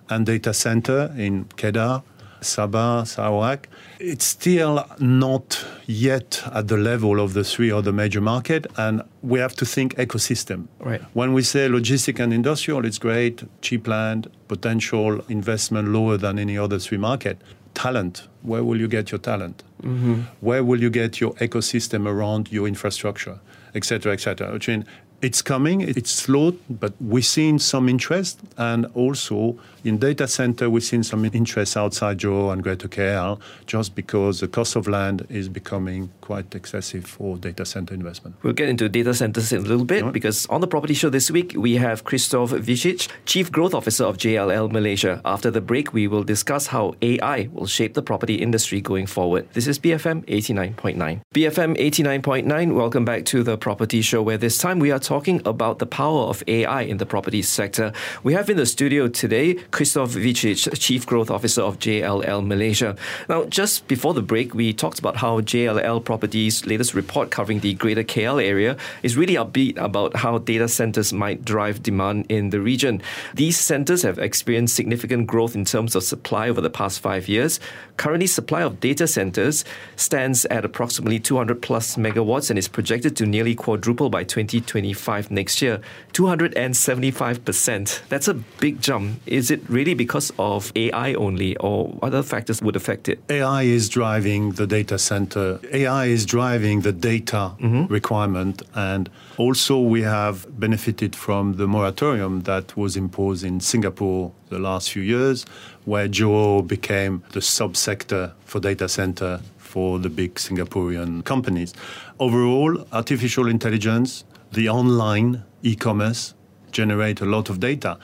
and 0.09 0.25
data 0.25 0.53
center 0.53 1.13
in 1.17 1.45
Kedah 1.55 2.03
Sabah, 2.41 3.07
Sarawak. 3.07 3.67
It's 3.99 4.25
still 4.25 4.85
not 4.99 5.65
yet 5.85 6.43
at 6.53 6.67
the 6.67 6.77
level 6.77 7.19
of 7.19 7.33
the 7.33 7.43
three 7.43 7.71
other 7.71 7.91
major 7.91 8.21
market, 8.21 8.67
and 8.77 9.01
we 9.21 9.39
have 9.39 9.55
to 9.55 9.65
think 9.65 9.95
ecosystem. 9.95 10.67
Right. 10.79 11.01
When 11.13 11.33
we 11.33 11.41
say 11.41 11.67
logistic 11.67 12.19
and 12.19 12.33
industrial, 12.33 12.85
it's 12.85 12.99
great, 12.99 13.43
cheap 13.61 13.87
land, 13.87 14.29
potential 14.47 15.21
investment 15.29 15.89
lower 15.89 16.17
than 16.17 16.39
any 16.39 16.57
other 16.57 16.79
three 16.79 16.97
market. 16.97 17.41
Talent, 17.73 18.27
where 18.41 18.63
will 18.63 18.79
you 18.79 18.87
get 18.87 19.11
your 19.11 19.19
talent? 19.19 19.63
Mm-hmm. 19.83 20.21
Where 20.41 20.63
will 20.63 20.81
you 20.81 20.89
get 20.89 21.19
your 21.19 21.33
ecosystem 21.33 22.07
around 22.07 22.51
your 22.51 22.67
infrastructure, 22.67 23.39
etc., 23.75 24.13
etc. 24.13 24.51
Which 24.51 24.67
means 24.67 24.85
it's 25.21 25.41
coming. 25.41 25.81
It's 25.81 26.11
slow, 26.11 26.53
but 26.69 26.93
we've 27.01 27.25
seen 27.25 27.57
some 27.59 27.89
interest. 27.89 28.39
And 28.57 28.85
also 28.93 29.57
in 29.83 29.97
data 29.97 30.27
center, 30.27 30.69
we've 30.69 30.83
seen 30.83 31.03
some 31.03 31.25
interest 31.25 31.75
outside 31.75 32.19
Johor 32.19 32.53
and 32.53 32.61
Greater 32.61 32.87
KL 32.87 33.39
just 33.65 33.95
because 33.95 34.41
the 34.41 34.47
cost 34.47 34.75
of 34.75 34.87
land 34.87 35.25
is 35.29 35.49
becoming 35.49 36.11
quite 36.21 36.53
excessive 36.53 37.05
for 37.05 37.37
data 37.37 37.65
center 37.65 37.93
investment. 37.93 38.35
We'll 38.43 38.53
get 38.53 38.69
into 38.69 38.89
data 38.89 39.13
centers 39.13 39.51
in 39.51 39.59
a 39.59 39.67
little 39.67 39.85
bit 39.85 40.11
because 40.13 40.45
on 40.47 40.61
the 40.61 40.67
property 40.67 40.93
show 40.93 41.09
this 41.09 41.31
week, 41.31 41.53
we 41.57 41.75
have 41.75 42.03
Christophe 42.03 42.51
Vicic, 42.51 43.07
Chief 43.25 43.51
Growth 43.51 43.73
Officer 43.73 44.03
of 44.03 44.17
JLL 44.17 44.71
Malaysia. 44.71 45.21
After 45.25 45.49
the 45.49 45.61
break, 45.61 45.93
we 45.93 46.07
will 46.07 46.23
discuss 46.23 46.67
how 46.67 46.95
AI 47.01 47.49
will 47.53 47.65
shape 47.65 47.95
the 47.95 48.03
property 48.03 48.35
industry 48.35 48.81
going 48.81 49.07
forward. 49.07 49.47
This 49.53 49.67
is 49.67 49.79
BFM 49.79 50.25
89.9. 50.25 51.21
BFM 51.33 51.77
89.9, 51.77 52.75
welcome 52.75 53.05
back 53.05 53.25
to 53.25 53.41
the 53.41 53.57
property 53.57 54.01
show 54.01 54.21
where 54.21 54.37
this 54.37 54.57
time 54.57 54.79
we 54.79 54.91
are 54.91 54.99
talking 55.07 55.41
about 55.45 55.79
the 55.79 55.85
power 55.85 56.23
of 56.23 56.43
AI 56.47 56.81
in 56.81 56.97
the 56.97 57.05
property 57.05 57.41
sector. 57.41 57.93
We 58.23 58.33
have 58.33 58.49
in 58.49 58.57
the 58.57 58.65
studio 58.65 59.07
today 59.07 59.53
Christophe 59.71 60.11
Vicic, 60.11 60.77
Chief 60.77 61.05
Growth 61.05 61.31
Officer 61.31 61.61
of 61.61 61.79
JLL 61.79 62.45
Malaysia. 62.45 62.97
Now, 63.29 63.45
just 63.45 63.87
before 63.87 64.13
the 64.13 64.21
break, 64.21 64.53
we 64.53 64.73
talked 64.73 64.99
about 64.99 65.15
how 65.15 65.39
JLL 65.39 66.03
Properties' 66.03 66.65
latest 66.65 66.93
report 66.93 67.31
covering 67.31 67.61
the 67.61 67.73
Greater 67.75 68.03
KL 68.03 68.43
area 68.43 68.75
is 69.01 69.15
really 69.15 69.35
upbeat 69.35 69.77
about 69.77 70.13
how 70.17 70.39
data 70.39 70.67
centers 70.67 71.13
might 71.13 71.45
drive 71.45 71.81
demand 71.81 72.25
in 72.27 72.49
the 72.49 72.59
region. 72.59 73.01
These 73.33 73.57
centers 73.57 74.01
have 74.01 74.19
experienced 74.19 74.75
significant 74.75 75.25
growth 75.25 75.55
in 75.55 75.63
terms 75.63 75.95
of 75.95 76.03
supply 76.03 76.49
over 76.49 76.59
the 76.59 76.69
past 76.69 76.99
five 76.99 77.29
years. 77.29 77.61
Currently, 77.95 78.27
supply 78.27 78.61
of 78.61 78.81
data 78.81 79.07
centers 79.07 79.63
stands 79.95 80.43
at 80.47 80.65
approximately 80.65 81.17
200 81.17 81.61
plus 81.61 81.95
megawatts 81.95 82.49
and 82.49 82.59
is 82.59 82.67
projected 82.67 83.15
to 83.15 83.25
nearly 83.25 83.55
quadruple 83.55 84.09
by 84.09 84.25
2025 84.25 84.96
next 85.29 85.61
year. 85.61 85.81
275%. 86.13 88.01
That's 88.09 88.27
a 88.27 88.33
big 88.33 88.81
jump. 88.81 89.19
Is 89.25 89.51
it 89.51 89.61
really 89.69 89.93
because 89.93 90.31
of 90.39 90.71
AI 90.75 91.13
only, 91.13 91.55
or 91.57 91.97
other 92.01 92.23
factors 92.23 92.61
would 92.61 92.75
affect 92.75 93.07
it? 93.09 93.19
AI 93.29 93.63
is 93.63 93.89
driving 93.89 94.51
the 94.53 94.67
data 94.67 94.97
center. 94.97 95.59
AI 95.71 96.05
is 96.05 96.25
driving 96.25 96.81
the 96.81 96.91
data 96.91 97.51
mm-hmm. 97.59 97.85
requirement. 97.93 98.61
And 98.73 99.09
also, 99.37 99.79
we 99.79 100.01
have 100.01 100.45
benefited 100.59 101.15
from 101.15 101.57
the 101.57 101.67
moratorium 101.67 102.41
that 102.41 102.75
was 102.75 102.97
imposed 102.97 103.43
in 103.43 103.59
Singapore 103.59 104.31
the 104.49 104.59
last 104.59 104.91
few 104.91 105.03
years, 105.03 105.45
where 105.85 106.07
Johor 106.07 106.65
became 106.65 107.23
the 107.31 107.39
subsector 107.39 108.33
for 108.45 108.59
data 108.59 108.87
center 108.87 109.41
for 109.57 109.99
the 109.99 110.09
big 110.09 110.35
Singaporean 110.35 111.23
companies. 111.23 111.73
Overall, 112.19 112.85
artificial 112.91 113.47
intelligence, 113.47 114.23
the 114.51 114.69
online 114.69 115.43
e 115.63 115.75
commerce 115.75 116.33
generate 116.71 117.21
a 117.21 117.25
lot 117.25 117.49
of 117.49 117.59
data 117.59 117.97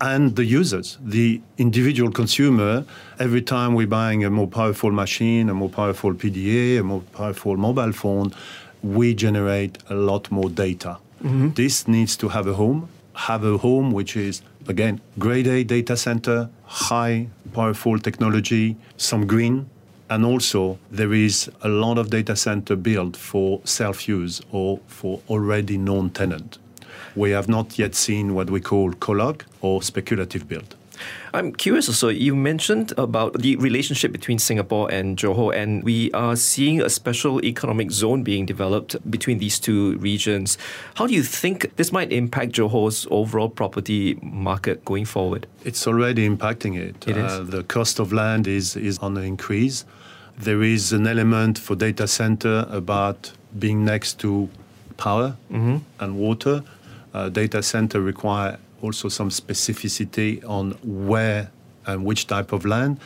and 0.00 0.36
the 0.36 0.44
users, 0.44 0.98
the 1.00 1.40
individual 1.56 2.10
consumer, 2.10 2.84
every 3.18 3.40
time 3.40 3.74
we're 3.74 3.86
buying 3.86 4.24
a 4.24 4.30
more 4.30 4.46
powerful 4.46 4.90
machine, 4.92 5.48
a 5.48 5.54
more 5.54 5.70
powerful 5.70 6.12
PDA, 6.12 6.80
a 6.80 6.82
more 6.82 7.00
powerful 7.12 7.56
mobile 7.56 7.92
phone, 7.92 8.32
we 8.82 9.14
generate 9.14 9.78
a 9.88 9.94
lot 9.94 10.30
more 10.30 10.50
data. 10.50 10.98
Mm-hmm. 11.22 11.50
This 11.50 11.88
needs 11.88 12.16
to 12.18 12.28
have 12.28 12.46
a 12.46 12.54
home, 12.54 12.88
have 13.14 13.42
a 13.42 13.56
home 13.56 13.90
which 13.90 14.16
is, 14.16 14.42
again, 14.68 15.00
grade 15.18 15.46
A 15.46 15.64
data 15.64 15.96
center, 15.96 16.50
high 16.64 17.28
powerful 17.54 17.98
technology, 17.98 18.76
some 18.98 19.26
green, 19.26 19.70
and 20.08 20.24
also 20.24 20.78
there 20.90 21.12
is 21.12 21.50
a 21.62 21.68
lot 21.68 21.98
of 21.98 22.10
data 22.10 22.36
center 22.36 22.76
built 22.76 23.16
for 23.16 23.60
self-use 23.64 24.40
or 24.52 24.78
for 24.86 25.20
already 25.28 25.76
known 25.76 26.10
tenant 26.10 26.58
we 27.16 27.30
have 27.30 27.48
not 27.48 27.78
yet 27.78 27.94
seen 27.94 28.34
what 28.34 28.50
we 28.50 28.60
call 28.60 28.92
colloc 28.92 29.42
or 29.62 29.82
speculative 29.82 30.46
build. 30.46 30.76
I'm 31.34 31.52
curious 31.52 31.88
also, 31.88 32.08
you 32.08 32.34
mentioned 32.34 32.92
about 32.96 33.34
the 33.34 33.56
relationship 33.56 34.12
between 34.12 34.38
Singapore 34.38 34.90
and 34.90 35.16
Johor, 35.16 35.54
and 35.54 35.82
we 35.84 36.10
are 36.12 36.36
seeing 36.36 36.80
a 36.80 36.88
special 36.88 37.44
economic 37.44 37.90
zone 37.90 38.22
being 38.22 38.46
developed 38.46 38.96
between 39.10 39.38
these 39.38 39.58
two 39.58 39.98
regions. 39.98 40.58
How 40.94 41.06
do 41.06 41.14
you 41.14 41.22
think 41.22 41.76
this 41.76 41.92
might 41.92 42.12
impact 42.12 42.52
Johor's 42.52 43.06
overall 43.10 43.48
property 43.48 44.18
market 44.22 44.84
going 44.84 45.04
forward? 45.04 45.46
It's 45.64 45.86
already 45.86 46.28
impacting 46.28 46.78
it. 46.78 47.06
It 47.06 47.16
uh. 47.16 47.42
The 47.42 47.64
cost 47.64 47.98
of 47.98 48.12
land 48.12 48.46
is, 48.46 48.76
is 48.76 48.98
on 48.98 49.14
the 49.14 49.22
increase. 49.22 49.84
There 50.38 50.62
is 50.62 50.92
an 50.92 51.06
element 51.06 51.58
for 51.58 51.74
data 51.76 52.06
center 52.06 52.66
about 52.70 53.32
being 53.58 53.84
next 53.84 54.18
to 54.20 54.48
power 54.96 55.36
mm-hmm. 55.50 55.78
and 56.00 56.16
water 56.16 56.62
uh, 57.14 57.28
data 57.30 57.62
center 57.62 58.00
require 58.00 58.58
also 58.82 59.08
some 59.08 59.30
specificity 59.30 60.42
on 60.48 60.72
where 60.82 61.50
and 61.86 62.04
which 62.04 62.26
type 62.26 62.52
of 62.52 62.64
land. 62.64 62.98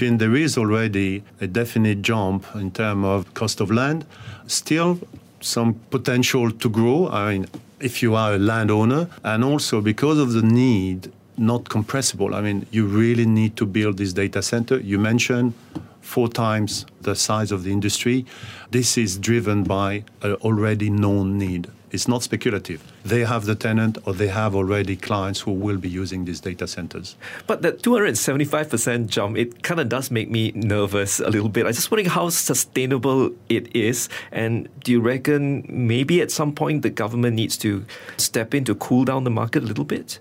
And 0.00 0.18
there 0.18 0.34
is 0.34 0.56
already 0.56 1.22
a 1.40 1.46
definite 1.46 2.02
jump 2.02 2.46
in 2.54 2.70
terms 2.70 3.04
of 3.04 3.34
cost 3.34 3.60
of 3.60 3.70
land. 3.70 4.06
Still, 4.46 4.98
some 5.40 5.74
potential 5.90 6.50
to 6.50 6.68
grow. 6.68 7.08
I 7.08 7.32
mean, 7.32 7.46
if 7.80 8.02
you 8.02 8.14
are 8.14 8.34
a 8.34 8.38
landowner, 8.38 9.08
and 9.24 9.44
also 9.44 9.80
because 9.80 10.18
of 10.18 10.32
the 10.32 10.42
need, 10.42 11.12
not 11.36 11.68
compressible. 11.68 12.34
I 12.34 12.40
mean, 12.40 12.66
you 12.70 12.86
really 12.86 13.26
need 13.26 13.56
to 13.56 13.66
build 13.66 13.98
this 13.98 14.12
data 14.12 14.42
center. 14.42 14.78
You 14.78 14.98
mentioned 14.98 15.54
four 16.00 16.28
times 16.28 16.86
the 17.00 17.14
size 17.14 17.50
of 17.52 17.64
the 17.64 17.72
industry. 17.72 18.24
This 18.70 18.96
is 18.96 19.18
driven 19.18 19.64
by 19.64 20.04
an 20.22 20.34
already 20.34 20.90
known 20.90 21.38
need. 21.38 21.68
It's 21.92 22.08
not 22.08 22.22
speculative. 22.22 22.82
They 23.04 23.20
have 23.20 23.44
the 23.44 23.54
tenant 23.54 23.98
or 24.06 24.14
they 24.14 24.28
have 24.28 24.54
already 24.54 24.96
clients 24.96 25.40
who 25.40 25.52
will 25.52 25.76
be 25.76 25.90
using 25.90 26.24
these 26.24 26.40
data 26.40 26.66
centers. 26.66 27.16
But 27.46 27.60
that 27.62 27.82
275% 27.82 29.08
jump, 29.08 29.36
it 29.36 29.62
kind 29.62 29.78
of 29.78 29.90
does 29.90 30.10
make 30.10 30.30
me 30.30 30.52
nervous 30.54 31.20
a 31.20 31.28
little 31.28 31.50
bit. 31.50 31.66
I 31.66 31.72
just 31.72 31.90
wondering 31.90 32.08
how 32.08 32.30
sustainable 32.30 33.32
it 33.50 33.76
is. 33.76 34.08
And 34.32 34.68
do 34.82 34.90
you 34.92 35.00
reckon 35.00 35.66
maybe 35.68 36.22
at 36.22 36.30
some 36.30 36.52
point 36.54 36.80
the 36.80 36.90
government 36.90 37.36
needs 37.36 37.58
to 37.58 37.84
step 38.16 38.54
in 38.54 38.64
to 38.64 38.74
cool 38.74 39.04
down 39.04 39.24
the 39.24 39.30
market 39.30 39.62
a 39.62 39.66
little 39.66 39.84
bit? 39.84 40.18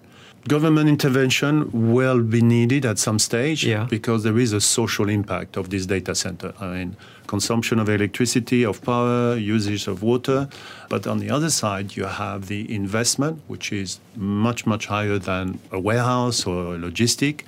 Government 0.47 0.89
intervention 0.89 1.69
will 1.93 2.21
be 2.23 2.41
needed 2.41 2.83
at 2.85 2.97
some 2.97 3.19
stage 3.19 3.63
yeah. 3.63 3.85
because 3.89 4.23
there 4.23 4.39
is 4.39 4.53
a 4.53 4.61
social 4.61 5.07
impact 5.07 5.55
of 5.55 5.69
this 5.69 5.85
data 5.85 6.15
center. 6.15 6.53
I 6.59 6.67
mean, 6.67 6.97
consumption 7.27 7.79
of 7.79 7.87
electricity, 7.89 8.65
of 8.65 8.81
power, 8.81 9.35
usage 9.35 9.87
of 9.87 10.01
water. 10.01 10.49
But 10.89 11.05
on 11.05 11.19
the 11.19 11.29
other 11.29 11.51
side, 11.51 11.95
you 11.95 12.05
have 12.05 12.47
the 12.47 12.73
investment, 12.73 13.41
which 13.47 13.71
is 13.71 13.99
much, 14.15 14.65
much 14.65 14.87
higher 14.87 15.19
than 15.19 15.59
a 15.71 15.79
warehouse 15.79 16.47
or 16.47 16.75
a 16.75 16.77
logistic. 16.77 17.41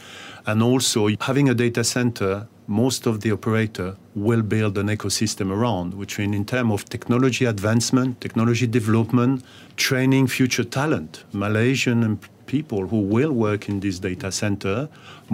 And 0.46 0.62
also 0.62 1.10
having 1.20 1.50
a 1.50 1.56
data 1.56 1.84
center 1.84 2.48
most 2.68 3.06
of 3.06 3.22
the 3.22 3.32
operator 3.32 3.96
will 4.16 4.42
build 4.42 4.78
an 4.78 4.88
ecosystem 4.88 5.52
around, 5.52 5.94
which 5.96 6.18
means 6.18 6.36
in 6.36 6.46
terms 6.46 6.72
of 6.72 6.86
technology 6.86 7.46
advancement, 7.46 8.22
technology 8.22 8.68
development, 8.68 9.44
training 9.76 10.28
future 10.28 10.64
talent. 10.64 11.24
Malaysian 11.34 12.04
people 12.54 12.86
who 12.92 13.00
will 13.16 13.34
work 13.48 13.68
in 13.68 13.80
this 13.80 13.98
data 13.98 14.32
center, 14.32 14.88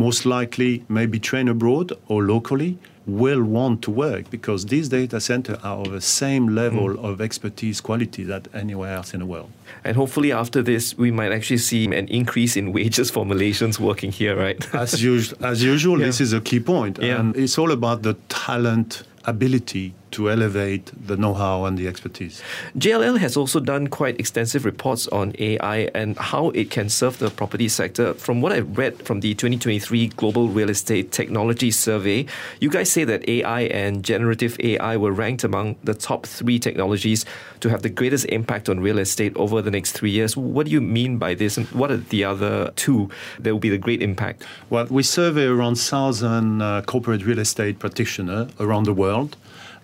most 0.05 0.25
likely 0.25 0.71
maybe 0.87 1.17
train 1.19 1.49
abroad 1.49 1.91
or 2.07 2.23
locally, 2.23 2.77
will 3.05 3.43
want 3.43 3.81
to 3.81 3.91
work 3.91 4.29
because 4.29 4.59
these 4.67 4.87
data 4.87 5.19
centers 5.19 5.57
are 5.61 5.79
of 5.83 5.91
the 5.91 5.99
same 5.99 6.45
level 6.61 6.87
mm. 6.89 7.03
of 7.03 7.19
expertise 7.19 7.81
quality 7.81 8.23
that 8.23 8.47
anywhere 8.53 8.93
else 8.95 9.13
in 9.13 9.19
the 9.19 9.25
world. 9.25 9.51
And 9.83 9.97
hopefully 9.97 10.31
after 10.31 10.61
this, 10.61 10.97
we 10.97 11.11
might 11.11 11.33
actually 11.33 11.63
see 11.71 11.83
an 12.01 12.07
increase 12.07 12.55
in 12.55 12.71
wages 12.71 13.11
for 13.11 13.25
Malaysians 13.25 13.79
working 13.79 14.11
here, 14.13 14.35
right? 14.45 14.59
as, 14.85 15.03
usual, 15.03 15.45
as 15.45 15.61
usual, 15.73 15.99
yeah. 15.99 16.05
this 16.05 16.21
is 16.21 16.31
a 16.31 16.39
key 16.39 16.61
point. 16.61 16.99
Yeah. 17.01 17.19
And 17.19 17.35
it's 17.35 17.57
all 17.57 17.71
about 17.71 18.03
the 18.03 18.13
talent 18.29 19.03
ability 19.25 19.93
to 20.11 20.29
elevate 20.29 20.91
the 21.07 21.17
know-how 21.17 21.65
and 21.65 21.77
the 21.77 21.87
expertise. 21.87 22.41
JLL 22.77 23.17
has 23.17 23.37
also 23.37 23.59
done 23.59 23.87
quite 23.87 24.19
extensive 24.19 24.65
reports 24.65 25.07
on 25.07 25.33
AI 25.39 25.89
and 25.93 26.17
how 26.17 26.49
it 26.49 26.69
can 26.71 26.89
serve 26.89 27.19
the 27.19 27.29
property 27.29 27.67
sector. 27.67 28.13
From 28.13 28.41
what 28.41 28.51
I 28.51 28.59
read 28.59 29.05
from 29.05 29.19
the 29.21 29.33
2023 29.33 30.07
Global 30.09 30.49
Real 30.49 30.69
Estate 30.69 31.11
Technology 31.11 31.71
Survey, 31.71 32.25
you 32.59 32.69
guys 32.69 32.91
say 32.91 33.03
that 33.03 33.27
AI 33.27 33.61
and 33.61 34.03
generative 34.03 34.59
AI 34.59 34.97
were 34.97 35.11
ranked 35.11 35.43
among 35.43 35.75
the 35.83 35.93
top 35.93 36.25
three 36.25 36.59
technologies 36.59 37.25
to 37.59 37.69
have 37.69 37.81
the 37.81 37.89
greatest 37.89 38.25
impact 38.25 38.69
on 38.69 38.79
real 38.79 38.99
estate 38.99 39.35
over 39.35 39.61
the 39.61 39.71
next 39.71 39.93
three 39.93 40.11
years. 40.11 40.35
What 40.35 40.65
do 40.65 40.71
you 40.71 40.81
mean 40.81 41.17
by 41.17 41.33
this, 41.33 41.57
and 41.57 41.67
what 41.67 41.91
are 41.91 41.97
the 41.97 42.23
other 42.23 42.71
two 42.75 43.09
that 43.39 43.51
will 43.51 43.59
be 43.59 43.69
the 43.69 43.77
great 43.77 44.01
impact? 44.01 44.43
Well, 44.69 44.85
we 44.89 45.03
survey 45.03 45.45
around 45.45 45.77
1,000 45.77 46.61
uh, 46.61 46.81
corporate 46.83 47.25
real 47.25 47.39
estate 47.39 47.79
practitioners 47.79 48.49
around 48.59 48.85
the 48.85 48.93
world. 48.93 49.35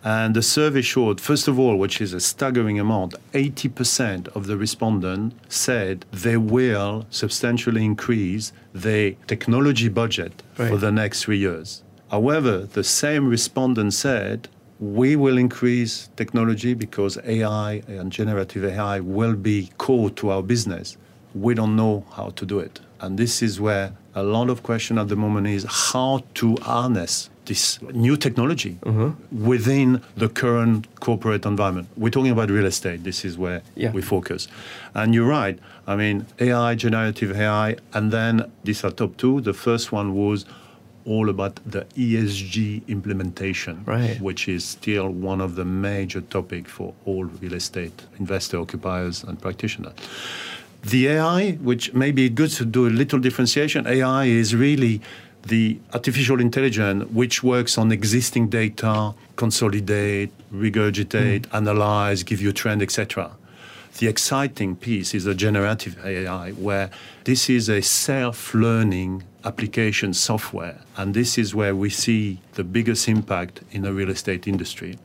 And 0.05 0.35
the 0.35 0.43
survey 0.43 0.83
showed, 0.83 1.19
first 1.19 1.47
of 1.47 1.57
all, 1.57 1.77
which 1.77 1.99
is 1.99 2.13
a 2.13 2.19
staggering 2.19 2.79
amount, 2.79 3.15
80% 3.33 4.27
of 4.35 4.45
the 4.45 4.55
respondents 4.55 5.35
said 5.49 6.05
they 6.11 6.37
will 6.37 7.07
substantially 7.09 7.83
increase 7.83 8.53
their 8.71 9.13
technology 9.25 9.89
budget 9.89 10.43
right. 10.59 10.69
for 10.69 10.77
the 10.77 10.91
next 10.91 11.23
three 11.23 11.39
years. 11.39 11.81
However, 12.11 12.59
the 12.59 12.83
same 12.83 13.27
respondent 13.27 13.95
said 13.95 14.47
we 14.79 15.15
will 15.15 15.39
increase 15.39 16.09
technology 16.15 16.75
because 16.75 17.17
AI 17.25 17.81
and 17.87 18.11
generative 18.11 18.63
AI 18.63 18.99
will 18.99 19.35
be 19.35 19.71
core 19.79 20.11
to 20.11 20.29
our 20.29 20.43
business. 20.43 20.97
We 21.33 21.55
don't 21.55 21.75
know 21.75 22.05
how 22.11 22.29
to 22.29 22.45
do 22.45 22.59
it. 22.59 22.79
And 23.01 23.17
this 23.17 23.41
is 23.41 23.59
where 23.59 23.93
a 24.13 24.21
lot 24.21 24.51
of 24.51 24.61
question 24.61 24.99
at 24.99 25.07
the 25.07 25.15
moment 25.15 25.47
is 25.47 25.65
how 25.67 26.23
to 26.35 26.57
harness 26.57 27.31
this 27.45 27.79
new 27.93 28.17
technology 28.17 28.77
within 29.31 30.01
the 30.17 30.29
current 30.29 30.87
corporate 30.99 31.45
environment. 31.45 31.87
We're 31.97 32.09
talking 32.09 32.31
about 32.31 32.49
real 32.49 32.65
estate. 32.65 33.03
This 33.03 33.25
is 33.25 33.37
where 33.37 33.61
Yeah. 33.75 33.91
we 33.91 34.01
focus. 34.01 34.47
And 34.93 35.13
you're 35.13 35.27
right. 35.27 35.57
I 35.87 35.95
mean, 35.95 36.25
AI, 36.39 36.75
generative 36.75 37.35
AI, 37.35 37.75
and 37.93 38.11
then 38.11 38.45
these 38.63 38.83
are 38.83 38.91
top 38.91 39.17
two. 39.17 39.41
The 39.41 39.53
first 39.53 39.91
one 39.91 40.13
was 40.13 40.45
all 41.05 41.29
about 41.29 41.59
the 41.65 41.85
ESG 41.95 42.81
implementation, 42.87 43.83
Right. 43.85 44.19
which 44.19 44.47
is 44.47 44.65
still 44.65 45.09
one 45.09 45.39
of 45.39 45.55
the 45.55 45.63
major 45.65 46.21
topic 46.21 46.67
for 46.67 46.93
all 47.05 47.25
real 47.25 47.53
estate 47.53 48.01
investor 48.19 48.57
occupiers 48.59 49.23
and 49.23 49.39
practitioners. 49.39 49.93
The 50.83 51.07
AI, 51.07 51.51
which 51.63 51.93
may 51.93 52.11
be 52.11 52.29
good 52.29 52.49
to 52.57 52.65
do 52.65 52.87
a 52.87 52.89
little 53.01 53.19
differentiation, 53.19 53.85
AI 53.87 54.25
is 54.25 54.53
really 54.55 55.01
the 55.45 55.79
artificial 55.93 56.41
intelligence 56.41 57.05
which 57.11 57.43
works 57.43 57.77
on 57.77 57.91
existing 57.91 58.49
data, 58.49 59.13
consolidate, 59.35 60.31
regurgitate, 60.53 61.41
mm. 61.41 61.55
analyze, 61.55 62.23
give 62.23 62.41
you 62.41 62.49
a 62.49 62.53
trend, 62.53 62.81
etc. 62.81 63.31
The 63.99 64.07
exciting 64.07 64.75
piece 64.75 65.13
is 65.13 65.23
the 65.23 65.35
generative 65.35 66.03
AI, 66.03 66.51
where 66.51 66.89
this 67.23 67.49
is 67.49 67.69
a 67.69 67.81
self 67.81 68.53
learning 68.53 69.23
application 69.45 70.13
software. 70.13 70.81
And 70.97 71.13
this 71.13 71.37
is 71.37 71.53
where 71.53 71.75
we 71.75 71.89
see 71.89 72.41
the 72.55 72.63
biggest 72.63 73.07
impact 73.07 73.61
in 73.71 73.83
the 73.83 73.93
real 73.93 74.09
estate 74.09 74.47
industry, 74.47 74.97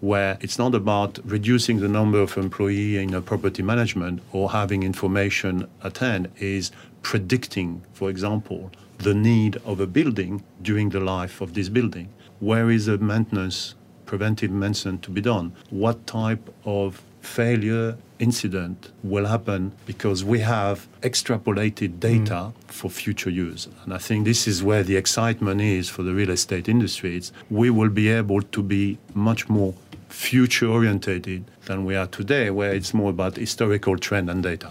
where 0.00 0.36
it's 0.40 0.58
not 0.58 0.74
about 0.74 1.20
reducing 1.24 1.80
the 1.80 1.88
number 1.88 2.20
of 2.20 2.36
employees 2.36 2.98
in 2.98 3.14
a 3.14 3.22
property 3.22 3.62
management 3.62 4.20
or 4.32 4.50
having 4.50 4.82
information 4.82 5.68
at 5.82 5.98
hand, 5.98 6.30
is 6.38 6.72
predicting, 7.02 7.82
for 7.92 8.10
example, 8.10 8.70
the 8.98 9.14
need 9.14 9.56
of 9.64 9.80
a 9.80 9.86
building 9.86 10.42
during 10.62 10.90
the 10.90 11.00
life 11.00 11.40
of 11.40 11.54
this 11.54 11.68
building. 11.68 12.08
Where 12.40 12.70
is 12.70 12.86
the 12.86 12.98
maintenance, 12.98 13.74
preventive 14.06 14.50
maintenance 14.50 15.02
to 15.02 15.10
be 15.10 15.20
done? 15.20 15.52
What 15.70 16.06
type 16.06 16.54
of 16.64 17.02
failure 17.20 17.96
incident 18.18 18.92
will 19.02 19.26
happen 19.26 19.72
because 19.86 20.22
we 20.24 20.40
have 20.40 20.86
extrapolated 21.02 21.98
data 21.98 22.52
mm. 22.52 22.52
for 22.66 22.88
future 22.88 23.30
use. 23.30 23.68
And 23.84 23.92
I 23.92 23.98
think 23.98 24.24
this 24.24 24.46
is 24.46 24.62
where 24.62 24.82
the 24.82 24.96
excitement 24.96 25.60
is 25.60 25.88
for 25.88 26.02
the 26.02 26.14
real 26.14 26.30
estate 26.30 26.68
industry. 26.68 27.16
It's 27.16 27.32
we 27.50 27.70
will 27.70 27.88
be 27.88 28.08
able 28.08 28.42
to 28.42 28.62
be 28.62 28.98
much 29.14 29.48
more 29.48 29.74
future 30.08 30.68
orientated 30.68 31.44
than 31.66 31.84
we 31.84 31.96
are 31.96 32.06
today, 32.06 32.50
where 32.50 32.72
it's 32.72 32.94
more 32.94 33.10
about 33.10 33.36
historical 33.36 33.98
trend 33.98 34.30
and 34.30 34.42
data. 34.42 34.70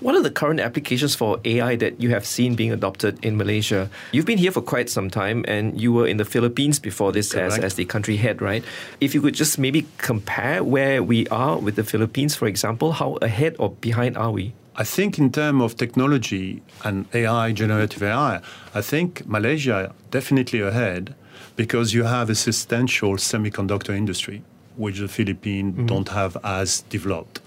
What 0.00 0.14
are 0.14 0.22
the 0.22 0.30
current 0.30 0.60
applications 0.60 1.14
for 1.14 1.40
AI 1.44 1.76
that 1.76 2.00
you 2.00 2.10
have 2.10 2.24
seen 2.24 2.54
being 2.54 2.72
adopted 2.72 3.24
in 3.24 3.36
Malaysia? 3.36 3.90
You've 4.12 4.26
been 4.26 4.38
here 4.38 4.52
for 4.52 4.62
quite 4.62 4.90
some 4.90 5.10
time 5.10 5.44
and 5.48 5.80
you 5.80 5.92
were 5.92 6.06
in 6.06 6.16
the 6.16 6.24
Philippines 6.24 6.78
before 6.78 7.12
this 7.12 7.34
as, 7.34 7.54
Correct. 7.54 7.64
as 7.64 7.74
the 7.74 7.84
country 7.84 8.16
head, 8.16 8.40
right? 8.40 8.64
If 9.00 9.14
you 9.14 9.20
could 9.20 9.34
just 9.34 9.58
maybe 9.58 9.86
compare 9.98 10.62
where 10.62 11.02
we 11.02 11.26
are 11.28 11.58
with 11.58 11.76
the 11.76 11.84
Philippines, 11.84 12.34
for 12.34 12.46
example, 12.46 12.92
how 12.92 13.18
ahead 13.22 13.56
or 13.58 13.70
behind 13.70 14.16
are 14.16 14.30
we? 14.30 14.54
I 14.76 14.84
think 14.84 15.18
in 15.18 15.32
terms 15.32 15.60
of 15.62 15.76
technology 15.76 16.62
and 16.84 17.06
AI, 17.12 17.50
generative 17.50 18.00
AI, 18.00 18.40
I 18.74 18.80
think 18.80 19.26
Malaysia 19.26 19.92
definitely 20.12 20.60
ahead 20.60 21.16
because 21.56 21.92
you 21.92 22.04
have 22.04 22.30
a 22.30 22.36
substantial 22.36 23.14
semiconductor 23.14 23.94
industry, 23.96 24.44
which 24.76 25.00
the 25.00 25.08
Philippines 25.08 25.74
mm-hmm. 25.74 25.86
don't 25.86 26.08
have 26.10 26.36
as 26.44 26.82
developed. 26.82 27.40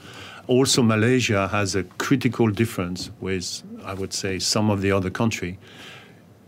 Also, 0.47 0.81
Malaysia 0.81 1.47
has 1.47 1.75
a 1.75 1.83
critical 1.97 2.49
difference 2.49 3.11
with, 3.19 3.63
I 3.83 3.93
would 3.93 4.13
say, 4.13 4.39
some 4.39 4.69
of 4.69 4.81
the 4.81 4.91
other 4.91 5.09
country. 5.09 5.57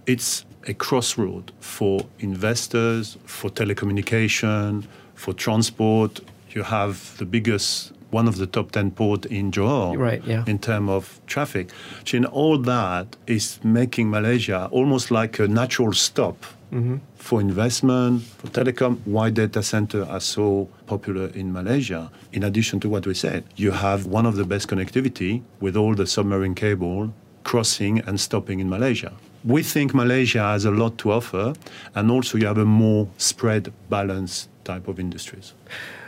It's 0.06 0.46
a 0.68 0.74
crossroad 0.74 1.52
for 1.60 2.06
investors, 2.20 3.18
for 3.26 3.50
telecommunication, 3.50 4.86
for 5.16 5.34
transport. 5.34 6.22
You 6.50 6.64
have 6.64 7.18
the 7.18 7.26
biggest, 7.26 7.94
one 8.12 8.28
of 8.28 8.38
the 8.38 8.48
top 8.48 8.72
10 8.72 8.92
port 8.92 9.26
in 9.26 9.52
Johor 9.52 9.98
Right, 9.98 10.24
yeah. 10.26 10.44
in 10.48 10.60
terms 10.60 10.90
of 10.90 11.22
traffic. 11.26 11.70
So 12.06 12.18
in 12.18 12.26
all 12.26 12.58
that 12.60 13.16
is 13.28 13.60
making 13.64 14.10
Malaysia 14.10 14.68
almost 14.72 15.12
like 15.12 15.40
a 15.40 15.48
natural 15.48 15.94
stop 15.94 16.46
Mm-hmm. 16.74 16.98
for 17.16 17.40
investment, 17.40 18.24
for 18.24 18.48
telecom. 18.48 18.98
Why 19.06 19.30
data 19.30 19.62
center 19.62 20.10
are 20.10 20.20
so 20.20 20.70
popular 20.88 21.28
in 21.28 21.54
Malaysia? 21.54 22.10
In 22.32 22.42
addition 22.44 22.80
to 22.80 22.90
what 22.90 23.06
we 23.06 23.14
said, 23.14 23.46
you 23.56 23.70
have 23.70 24.08
one 24.08 24.26
of 24.26 24.36
the 24.36 24.44
best 24.44 24.68
connectivity 24.68 25.44
with 25.62 25.78
all 25.78 25.94
the 25.94 26.08
submarine 26.08 26.56
cable 26.56 27.14
crossing 27.44 28.00
and 28.00 28.20
stopping 28.20 28.60
in 28.60 28.70
Malaysia. 28.70 29.14
We 29.44 29.62
think 29.62 29.94
Malaysia 29.94 30.40
has 30.40 30.66
a 30.66 30.72
lot 30.72 30.98
to 31.00 31.12
offer, 31.12 31.54
and 31.94 32.10
also 32.10 32.38
you 32.38 32.48
have 32.48 32.58
a 32.58 32.66
more 32.66 33.08
spread, 33.18 33.72
balanced 33.90 34.50
type 34.64 34.88
of 34.88 35.00
industries. 35.00 35.54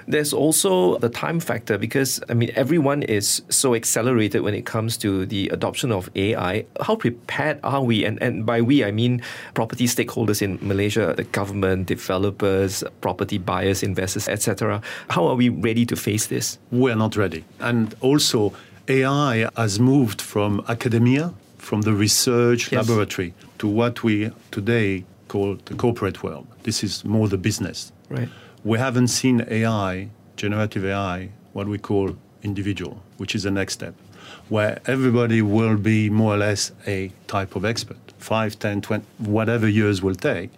There's 0.07 0.33
also 0.33 0.99
the 0.99 1.09
time 1.09 1.39
factor 1.39 1.79
because, 1.79 2.21
I 2.29 2.35
mean, 2.35 2.51
everyone 2.55 3.01
is 3.01 3.41
so 3.49 3.73
accelerated 3.73 4.43
when 4.43 4.53
it 4.53 4.65
comes 4.65 4.97
to 4.97 5.25
the 5.25 5.49
adoption 5.49 5.91
of 5.91 6.09
AI. 6.15 6.65
How 6.79 6.95
prepared 6.95 7.59
are 7.63 7.81
we? 7.81 8.05
And, 8.05 8.21
and 8.21 8.45
by 8.45 8.61
we, 8.61 8.83
I 8.83 8.91
mean 8.91 9.21
property 9.55 9.85
stakeholders 9.87 10.43
in 10.43 10.59
Malaysia, 10.61 11.13
the 11.17 11.23
government, 11.23 11.87
developers, 11.87 12.83
property 13.01 13.39
buyers, 13.39 13.81
investors, 13.81 14.27
etc. 14.29 14.79
How 15.09 15.25
are 15.25 15.35
we 15.35 15.49
ready 15.49 15.85
to 15.87 15.95
face 15.95 16.27
this? 16.27 16.59
we're 16.71 16.95
not 16.95 17.15
ready. 17.15 17.43
And 17.59 17.95
also, 18.01 18.53
AI 18.87 19.49
has 19.57 19.79
moved 19.79 20.21
from 20.21 20.63
academia, 20.67 21.33
from 21.57 21.81
the 21.81 21.93
research 21.93 22.71
Yes. 22.71 22.87
laboratory, 22.87 23.33
to 23.57 23.67
what 23.67 24.03
we 24.03 24.29
today 24.51 25.03
call 25.29 25.57
the 25.65 25.73
corporate 25.73 26.21
world. 26.21 26.45
This 26.63 26.83
is 26.83 27.03
more 27.03 27.27
the 27.27 27.37
business. 27.37 27.91
Right. 28.09 28.29
We 28.65 28.79
haven't 28.79 29.09
seen 29.09 29.45
AI, 29.47 30.09
generative 30.37 30.85
AI, 30.85 31.29
what 31.53 31.67
we 31.67 31.77
call 31.77 32.17
individual, 32.41 32.99
which 33.17 33.35
is 33.35 33.43
the 33.43 33.51
next 33.51 33.73
step, 33.73 33.93
where 34.49 34.79
everybody 34.87 35.43
will 35.43 35.77
be 35.77 36.09
more 36.09 36.33
or 36.33 36.37
less 36.37 36.71
a 36.87 37.11
type 37.27 37.55
of 37.55 37.63
expert. 37.63 38.11
Five, 38.17 38.57
10, 38.57 38.81
20, 38.81 39.05
whatever 39.19 39.67
years 39.67 40.01
will 40.01 40.15
take. 40.15 40.49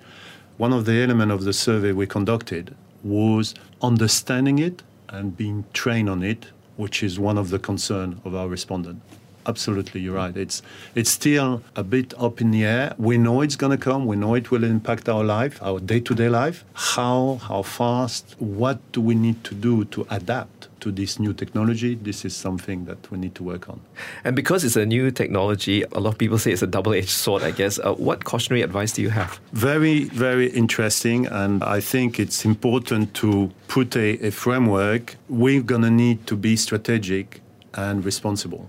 One 0.55 0.71
of 0.71 0.85
the 0.85 1.03
elements 1.03 1.33
of 1.33 1.43
the 1.43 1.51
survey 1.51 1.91
we 1.91 2.07
conducted 2.07 2.73
was 3.03 3.53
understanding 3.81 4.57
it 4.57 4.83
and 5.09 5.35
being 5.35 5.65
trained 5.73 6.09
on 6.09 6.23
it, 6.23 6.45
which 6.77 7.03
is 7.03 7.19
one 7.19 7.37
of 7.37 7.49
the 7.49 7.59
concern 7.59 8.21
of 8.23 8.33
our 8.33 8.47
respondent. 8.47 9.01
Absolutely, 9.47 10.01
you're 10.01 10.15
right. 10.15 10.35
It's 10.35 10.61
it's 10.93 11.09
still 11.09 11.61
a 11.75 11.83
bit 11.83 12.13
up 12.19 12.41
in 12.41 12.51
the 12.51 12.65
air. 12.65 12.93
We 12.97 13.17
know 13.17 13.41
it's 13.41 13.55
going 13.55 13.71
to 13.71 13.77
come. 13.77 14.05
We 14.05 14.17
know 14.17 14.35
it 14.35 14.51
will 14.51 14.65
impact 14.65 15.07
our 15.07 15.23
life, 15.23 15.61
our 15.63 15.79
day-to-day 15.79 16.29
life. 16.29 16.65
How 16.73 17.39
how 17.47 17.61
fast? 17.63 18.35
What 18.39 18.79
do 18.91 18.99
we 19.01 19.15
need 19.15 19.43
to 19.45 19.55
do 19.55 19.85
to 19.85 20.05
adapt 20.09 20.67
to 20.81 20.91
this 20.91 21.17
new 21.17 21.33
technology? 21.33 21.95
This 21.95 22.25
is 22.25 22.35
something 22.35 22.85
that 22.85 23.09
we 23.09 23.17
need 23.17 23.35
to 23.35 23.43
work 23.43 23.69
on. 23.69 23.79
And 24.25 24.35
because 24.35 24.65
it's 24.65 24.75
a 24.75 24.85
new 24.85 25.11
technology, 25.11 25.83
a 25.83 25.99
lot 25.99 26.09
of 26.09 26.17
people 26.17 26.37
say 26.37 26.51
it's 26.51 26.61
a 26.61 26.67
double 26.67 26.93
edged 26.93 27.09
sword, 27.09 27.43
I 27.43 27.51
guess. 27.51 27.79
Uh, 27.79 27.93
what 27.93 28.25
cautionary 28.25 28.63
advice 28.63 28.91
do 28.91 29.01
you 29.01 29.11
have? 29.11 29.39
Very, 29.53 30.05
very 30.09 30.47
interesting. 30.47 31.25
And 31.27 31.63
I 31.63 31.79
think 31.79 32.19
it's 32.19 32.43
important 32.43 33.13
to 33.15 33.49
put 33.67 33.95
a, 33.95 34.27
a 34.27 34.31
framework. 34.31 35.15
We're 35.29 35.63
going 35.63 35.83
to 35.83 35.91
need 35.91 36.27
to 36.27 36.35
be 36.35 36.57
strategic 36.57 37.41
and 37.73 38.03
responsible. 38.03 38.67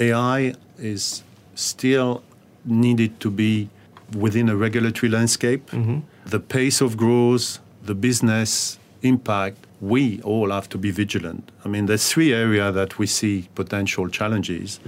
AI 0.00 0.54
is 0.78 1.22
still 1.54 2.22
needed 2.64 3.20
to 3.20 3.30
be 3.30 3.68
within 4.16 4.48
a 4.48 4.56
regulatory 4.56 5.10
landscape. 5.10 5.70
Mm-hmm. 5.70 6.00
The 6.26 6.40
pace 6.40 6.80
of 6.80 6.96
growth, 6.96 7.58
the 7.82 7.94
business 7.94 8.78
impact, 9.02 9.66
we 9.80 10.20
all 10.22 10.50
have 10.50 10.68
to 10.70 10.78
be 10.78 10.90
vigilant. 10.90 11.50
I 11.64 11.68
mean, 11.68 11.86
there's 11.86 12.10
three 12.10 12.32
areas 12.32 12.74
that 12.74 12.98
we 12.98 13.06
see 13.06 13.48
potential 13.54 14.08
challenges. 14.08 14.78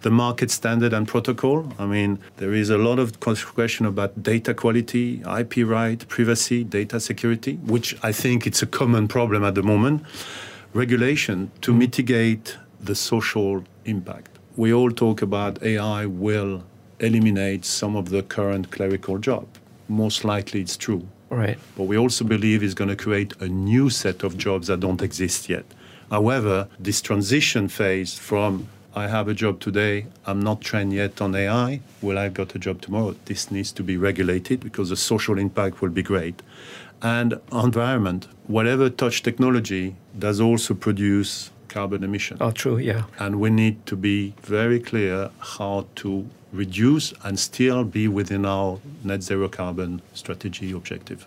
The 0.00 0.10
market 0.10 0.50
standard 0.50 0.92
and 0.92 1.06
protocol. 1.08 1.72
I 1.78 1.84
mean, 1.84 2.18
there 2.36 2.54
is 2.54 2.70
a 2.70 2.78
lot 2.78 2.98
of 2.98 3.20
question 3.20 3.84
about 3.84 4.22
data 4.22 4.54
quality, 4.54 5.22
IP 5.38 5.66
right, 5.66 6.06
privacy, 6.08 6.64
data 6.64 7.00
security, 7.00 7.56
which 7.56 7.96
I 8.02 8.12
think 8.12 8.46
it's 8.46 8.62
a 8.62 8.66
common 8.66 9.08
problem 9.08 9.44
at 9.44 9.54
the 9.54 9.62
moment. 9.62 10.02
Regulation 10.72 11.50
to 11.62 11.72
mm-hmm. 11.72 11.78
mitigate 11.80 12.56
the 12.80 12.94
social 12.94 13.64
impact. 13.84 14.37
We 14.58 14.72
all 14.72 14.90
talk 14.90 15.22
about 15.22 15.62
AI 15.62 16.06
will 16.06 16.64
eliminate 16.98 17.64
some 17.64 17.94
of 17.94 18.08
the 18.08 18.24
current 18.24 18.72
clerical 18.72 19.18
job. 19.18 19.46
Most 19.86 20.24
likely 20.24 20.60
it's 20.60 20.76
true. 20.76 21.06
Right. 21.30 21.56
But 21.76 21.84
we 21.84 21.96
also 21.96 22.24
believe 22.24 22.64
it's 22.64 22.74
going 22.74 22.90
to 22.90 22.96
create 22.96 23.40
a 23.40 23.46
new 23.46 23.88
set 23.88 24.24
of 24.24 24.36
jobs 24.36 24.66
that 24.66 24.80
don't 24.80 25.00
exist 25.00 25.48
yet. 25.48 25.64
However, 26.10 26.66
this 26.80 27.00
transition 27.00 27.68
phase 27.68 28.18
from 28.18 28.66
I 28.96 29.06
have 29.06 29.28
a 29.28 29.34
job 29.34 29.60
today, 29.60 30.06
I'm 30.26 30.40
not 30.40 30.60
trained 30.60 30.92
yet 30.92 31.20
on 31.20 31.36
AI, 31.36 31.80
will 32.02 32.18
I 32.18 32.28
got 32.28 32.56
a 32.56 32.58
job 32.58 32.80
tomorrow? 32.80 33.14
This 33.26 33.52
needs 33.52 33.70
to 33.70 33.84
be 33.84 33.96
regulated 33.96 34.58
because 34.58 34.88
the 34.88 34.96
social 34.96 35.38
impact 35.38 35.80
will 35.80 35.90
be 35.90 36.02
great. 36.02 36.42
And 37.00 37.40
environment, 37.52 38.26
whatever 38.48 38.90
touch 38.90 39.22
technology 39.22 39.94
does 40.18 40.40
also 40.40 40.74
produce 40.74 41.52
carbon 41.68 42.02
emission. 42.04 42.38
Oh, 42.40 42.50
true, 42.50 42.78
yeah. 42.78 43.04
And 43.18 43.40
we 43.40 43.50
need 43.50 43.86
to 43.86 43.96
be 43.96 44.34
very 44.42 44.80
clear 44.80 45.30
how 45.38 45.86
to 45.96 46.26
reduce 46.52 47.12
and 47.24 47.38
still 47.38 47.84
be 47.84 48.08
within 48.08 48.44
our 48.46 48.80
net 49.04 49.22
zero 49.22 49.48
carbon 49.48 50.00
strategy 50.14 50.72
objective. 50.72 51.26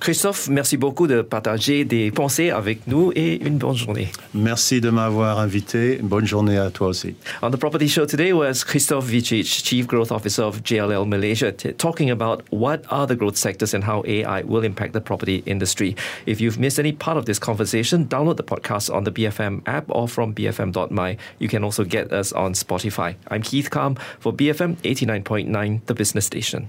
Christophe, 0.00 0.48
merci 0.48 0.76
beaucoup 0.76 1.06
de 1.06 1.22
partager 1.22 1.84
des 1.84 2.10
pensées 2.10 2.50
avec 2.50 2.86
nous 2.86 3.12
et 3.14 3.44
une 3.44 3.58
bonne 3.58 3.74
journée. 3.74 4.08
Merci 4.34 4.80
de 4.80 4.90
m'avoir 4.90 5.38
invité. 5.38 5.98
Bonne 6.02 6.26
journée 6.26 6.58
à 6.58 6.70
toi 6.70 6.88
aussi. 6.88 7.14
On 7.42 7.50
the 7.50 7.56
property 7.56 7.88
show 7.88 8.06
today 8.06 8.32
was 8.32 8.64
Christophe 8.64 9.06
Vicic, 9.06 9.46
Chief 9.46 9.86
Growth 9.86 10.12
Officer 10.12 10.42
of 10.42 10.62
JLL 10.62 11.06
Malaysia, 11.06 11.52
talking 11.52 12.10
about 12.10 12.42
what 12.50 12.82
are 12.90 13.06
the 13.06 13.16
growth 13.16 13.36
sectors 13.36 13.74
and 13.74 13.82
how 13.82 14.02
AI 14.06 14.42
will 14.42 14.64
impact 14.64 14.92
the 14.92 15.00
property 15.00 15.42
industry. 15.46 15.96
If 16.26 16.40
you've 16.40 16.58
missed 16.58 16.78
any 16.78 16.92
part 16.92 17.16
of 17.16 17.24
this 17.24 17.38
conversation, 17.38 18.06
download 18.06 18.36
the 18.36 18.44
podcast 18.44 18.94
on 18.94 19.04
the 19.04 19.10
BFM 19.10 19.62
app 19.66 19.86
or 19.88 20.08
from 20.08 20.34
bfm.my. 20.34 21.16
You 21.38 21.48
can 21.48 21.64
also 21.64 21.84
get 21.84 22.12
us 22.12 22.32
on 22.32 22.52
Spotify. 22.52 23.16
I'm 23.28 23.42
Keith 23.42 23.70
Kam 23.70 23.96
for 24.20 24.32
BFM 24.32 24.76
89.9, 24.84 25.86
the 25.86 25.94
business 25.94 26.26
station. 26.26 26.68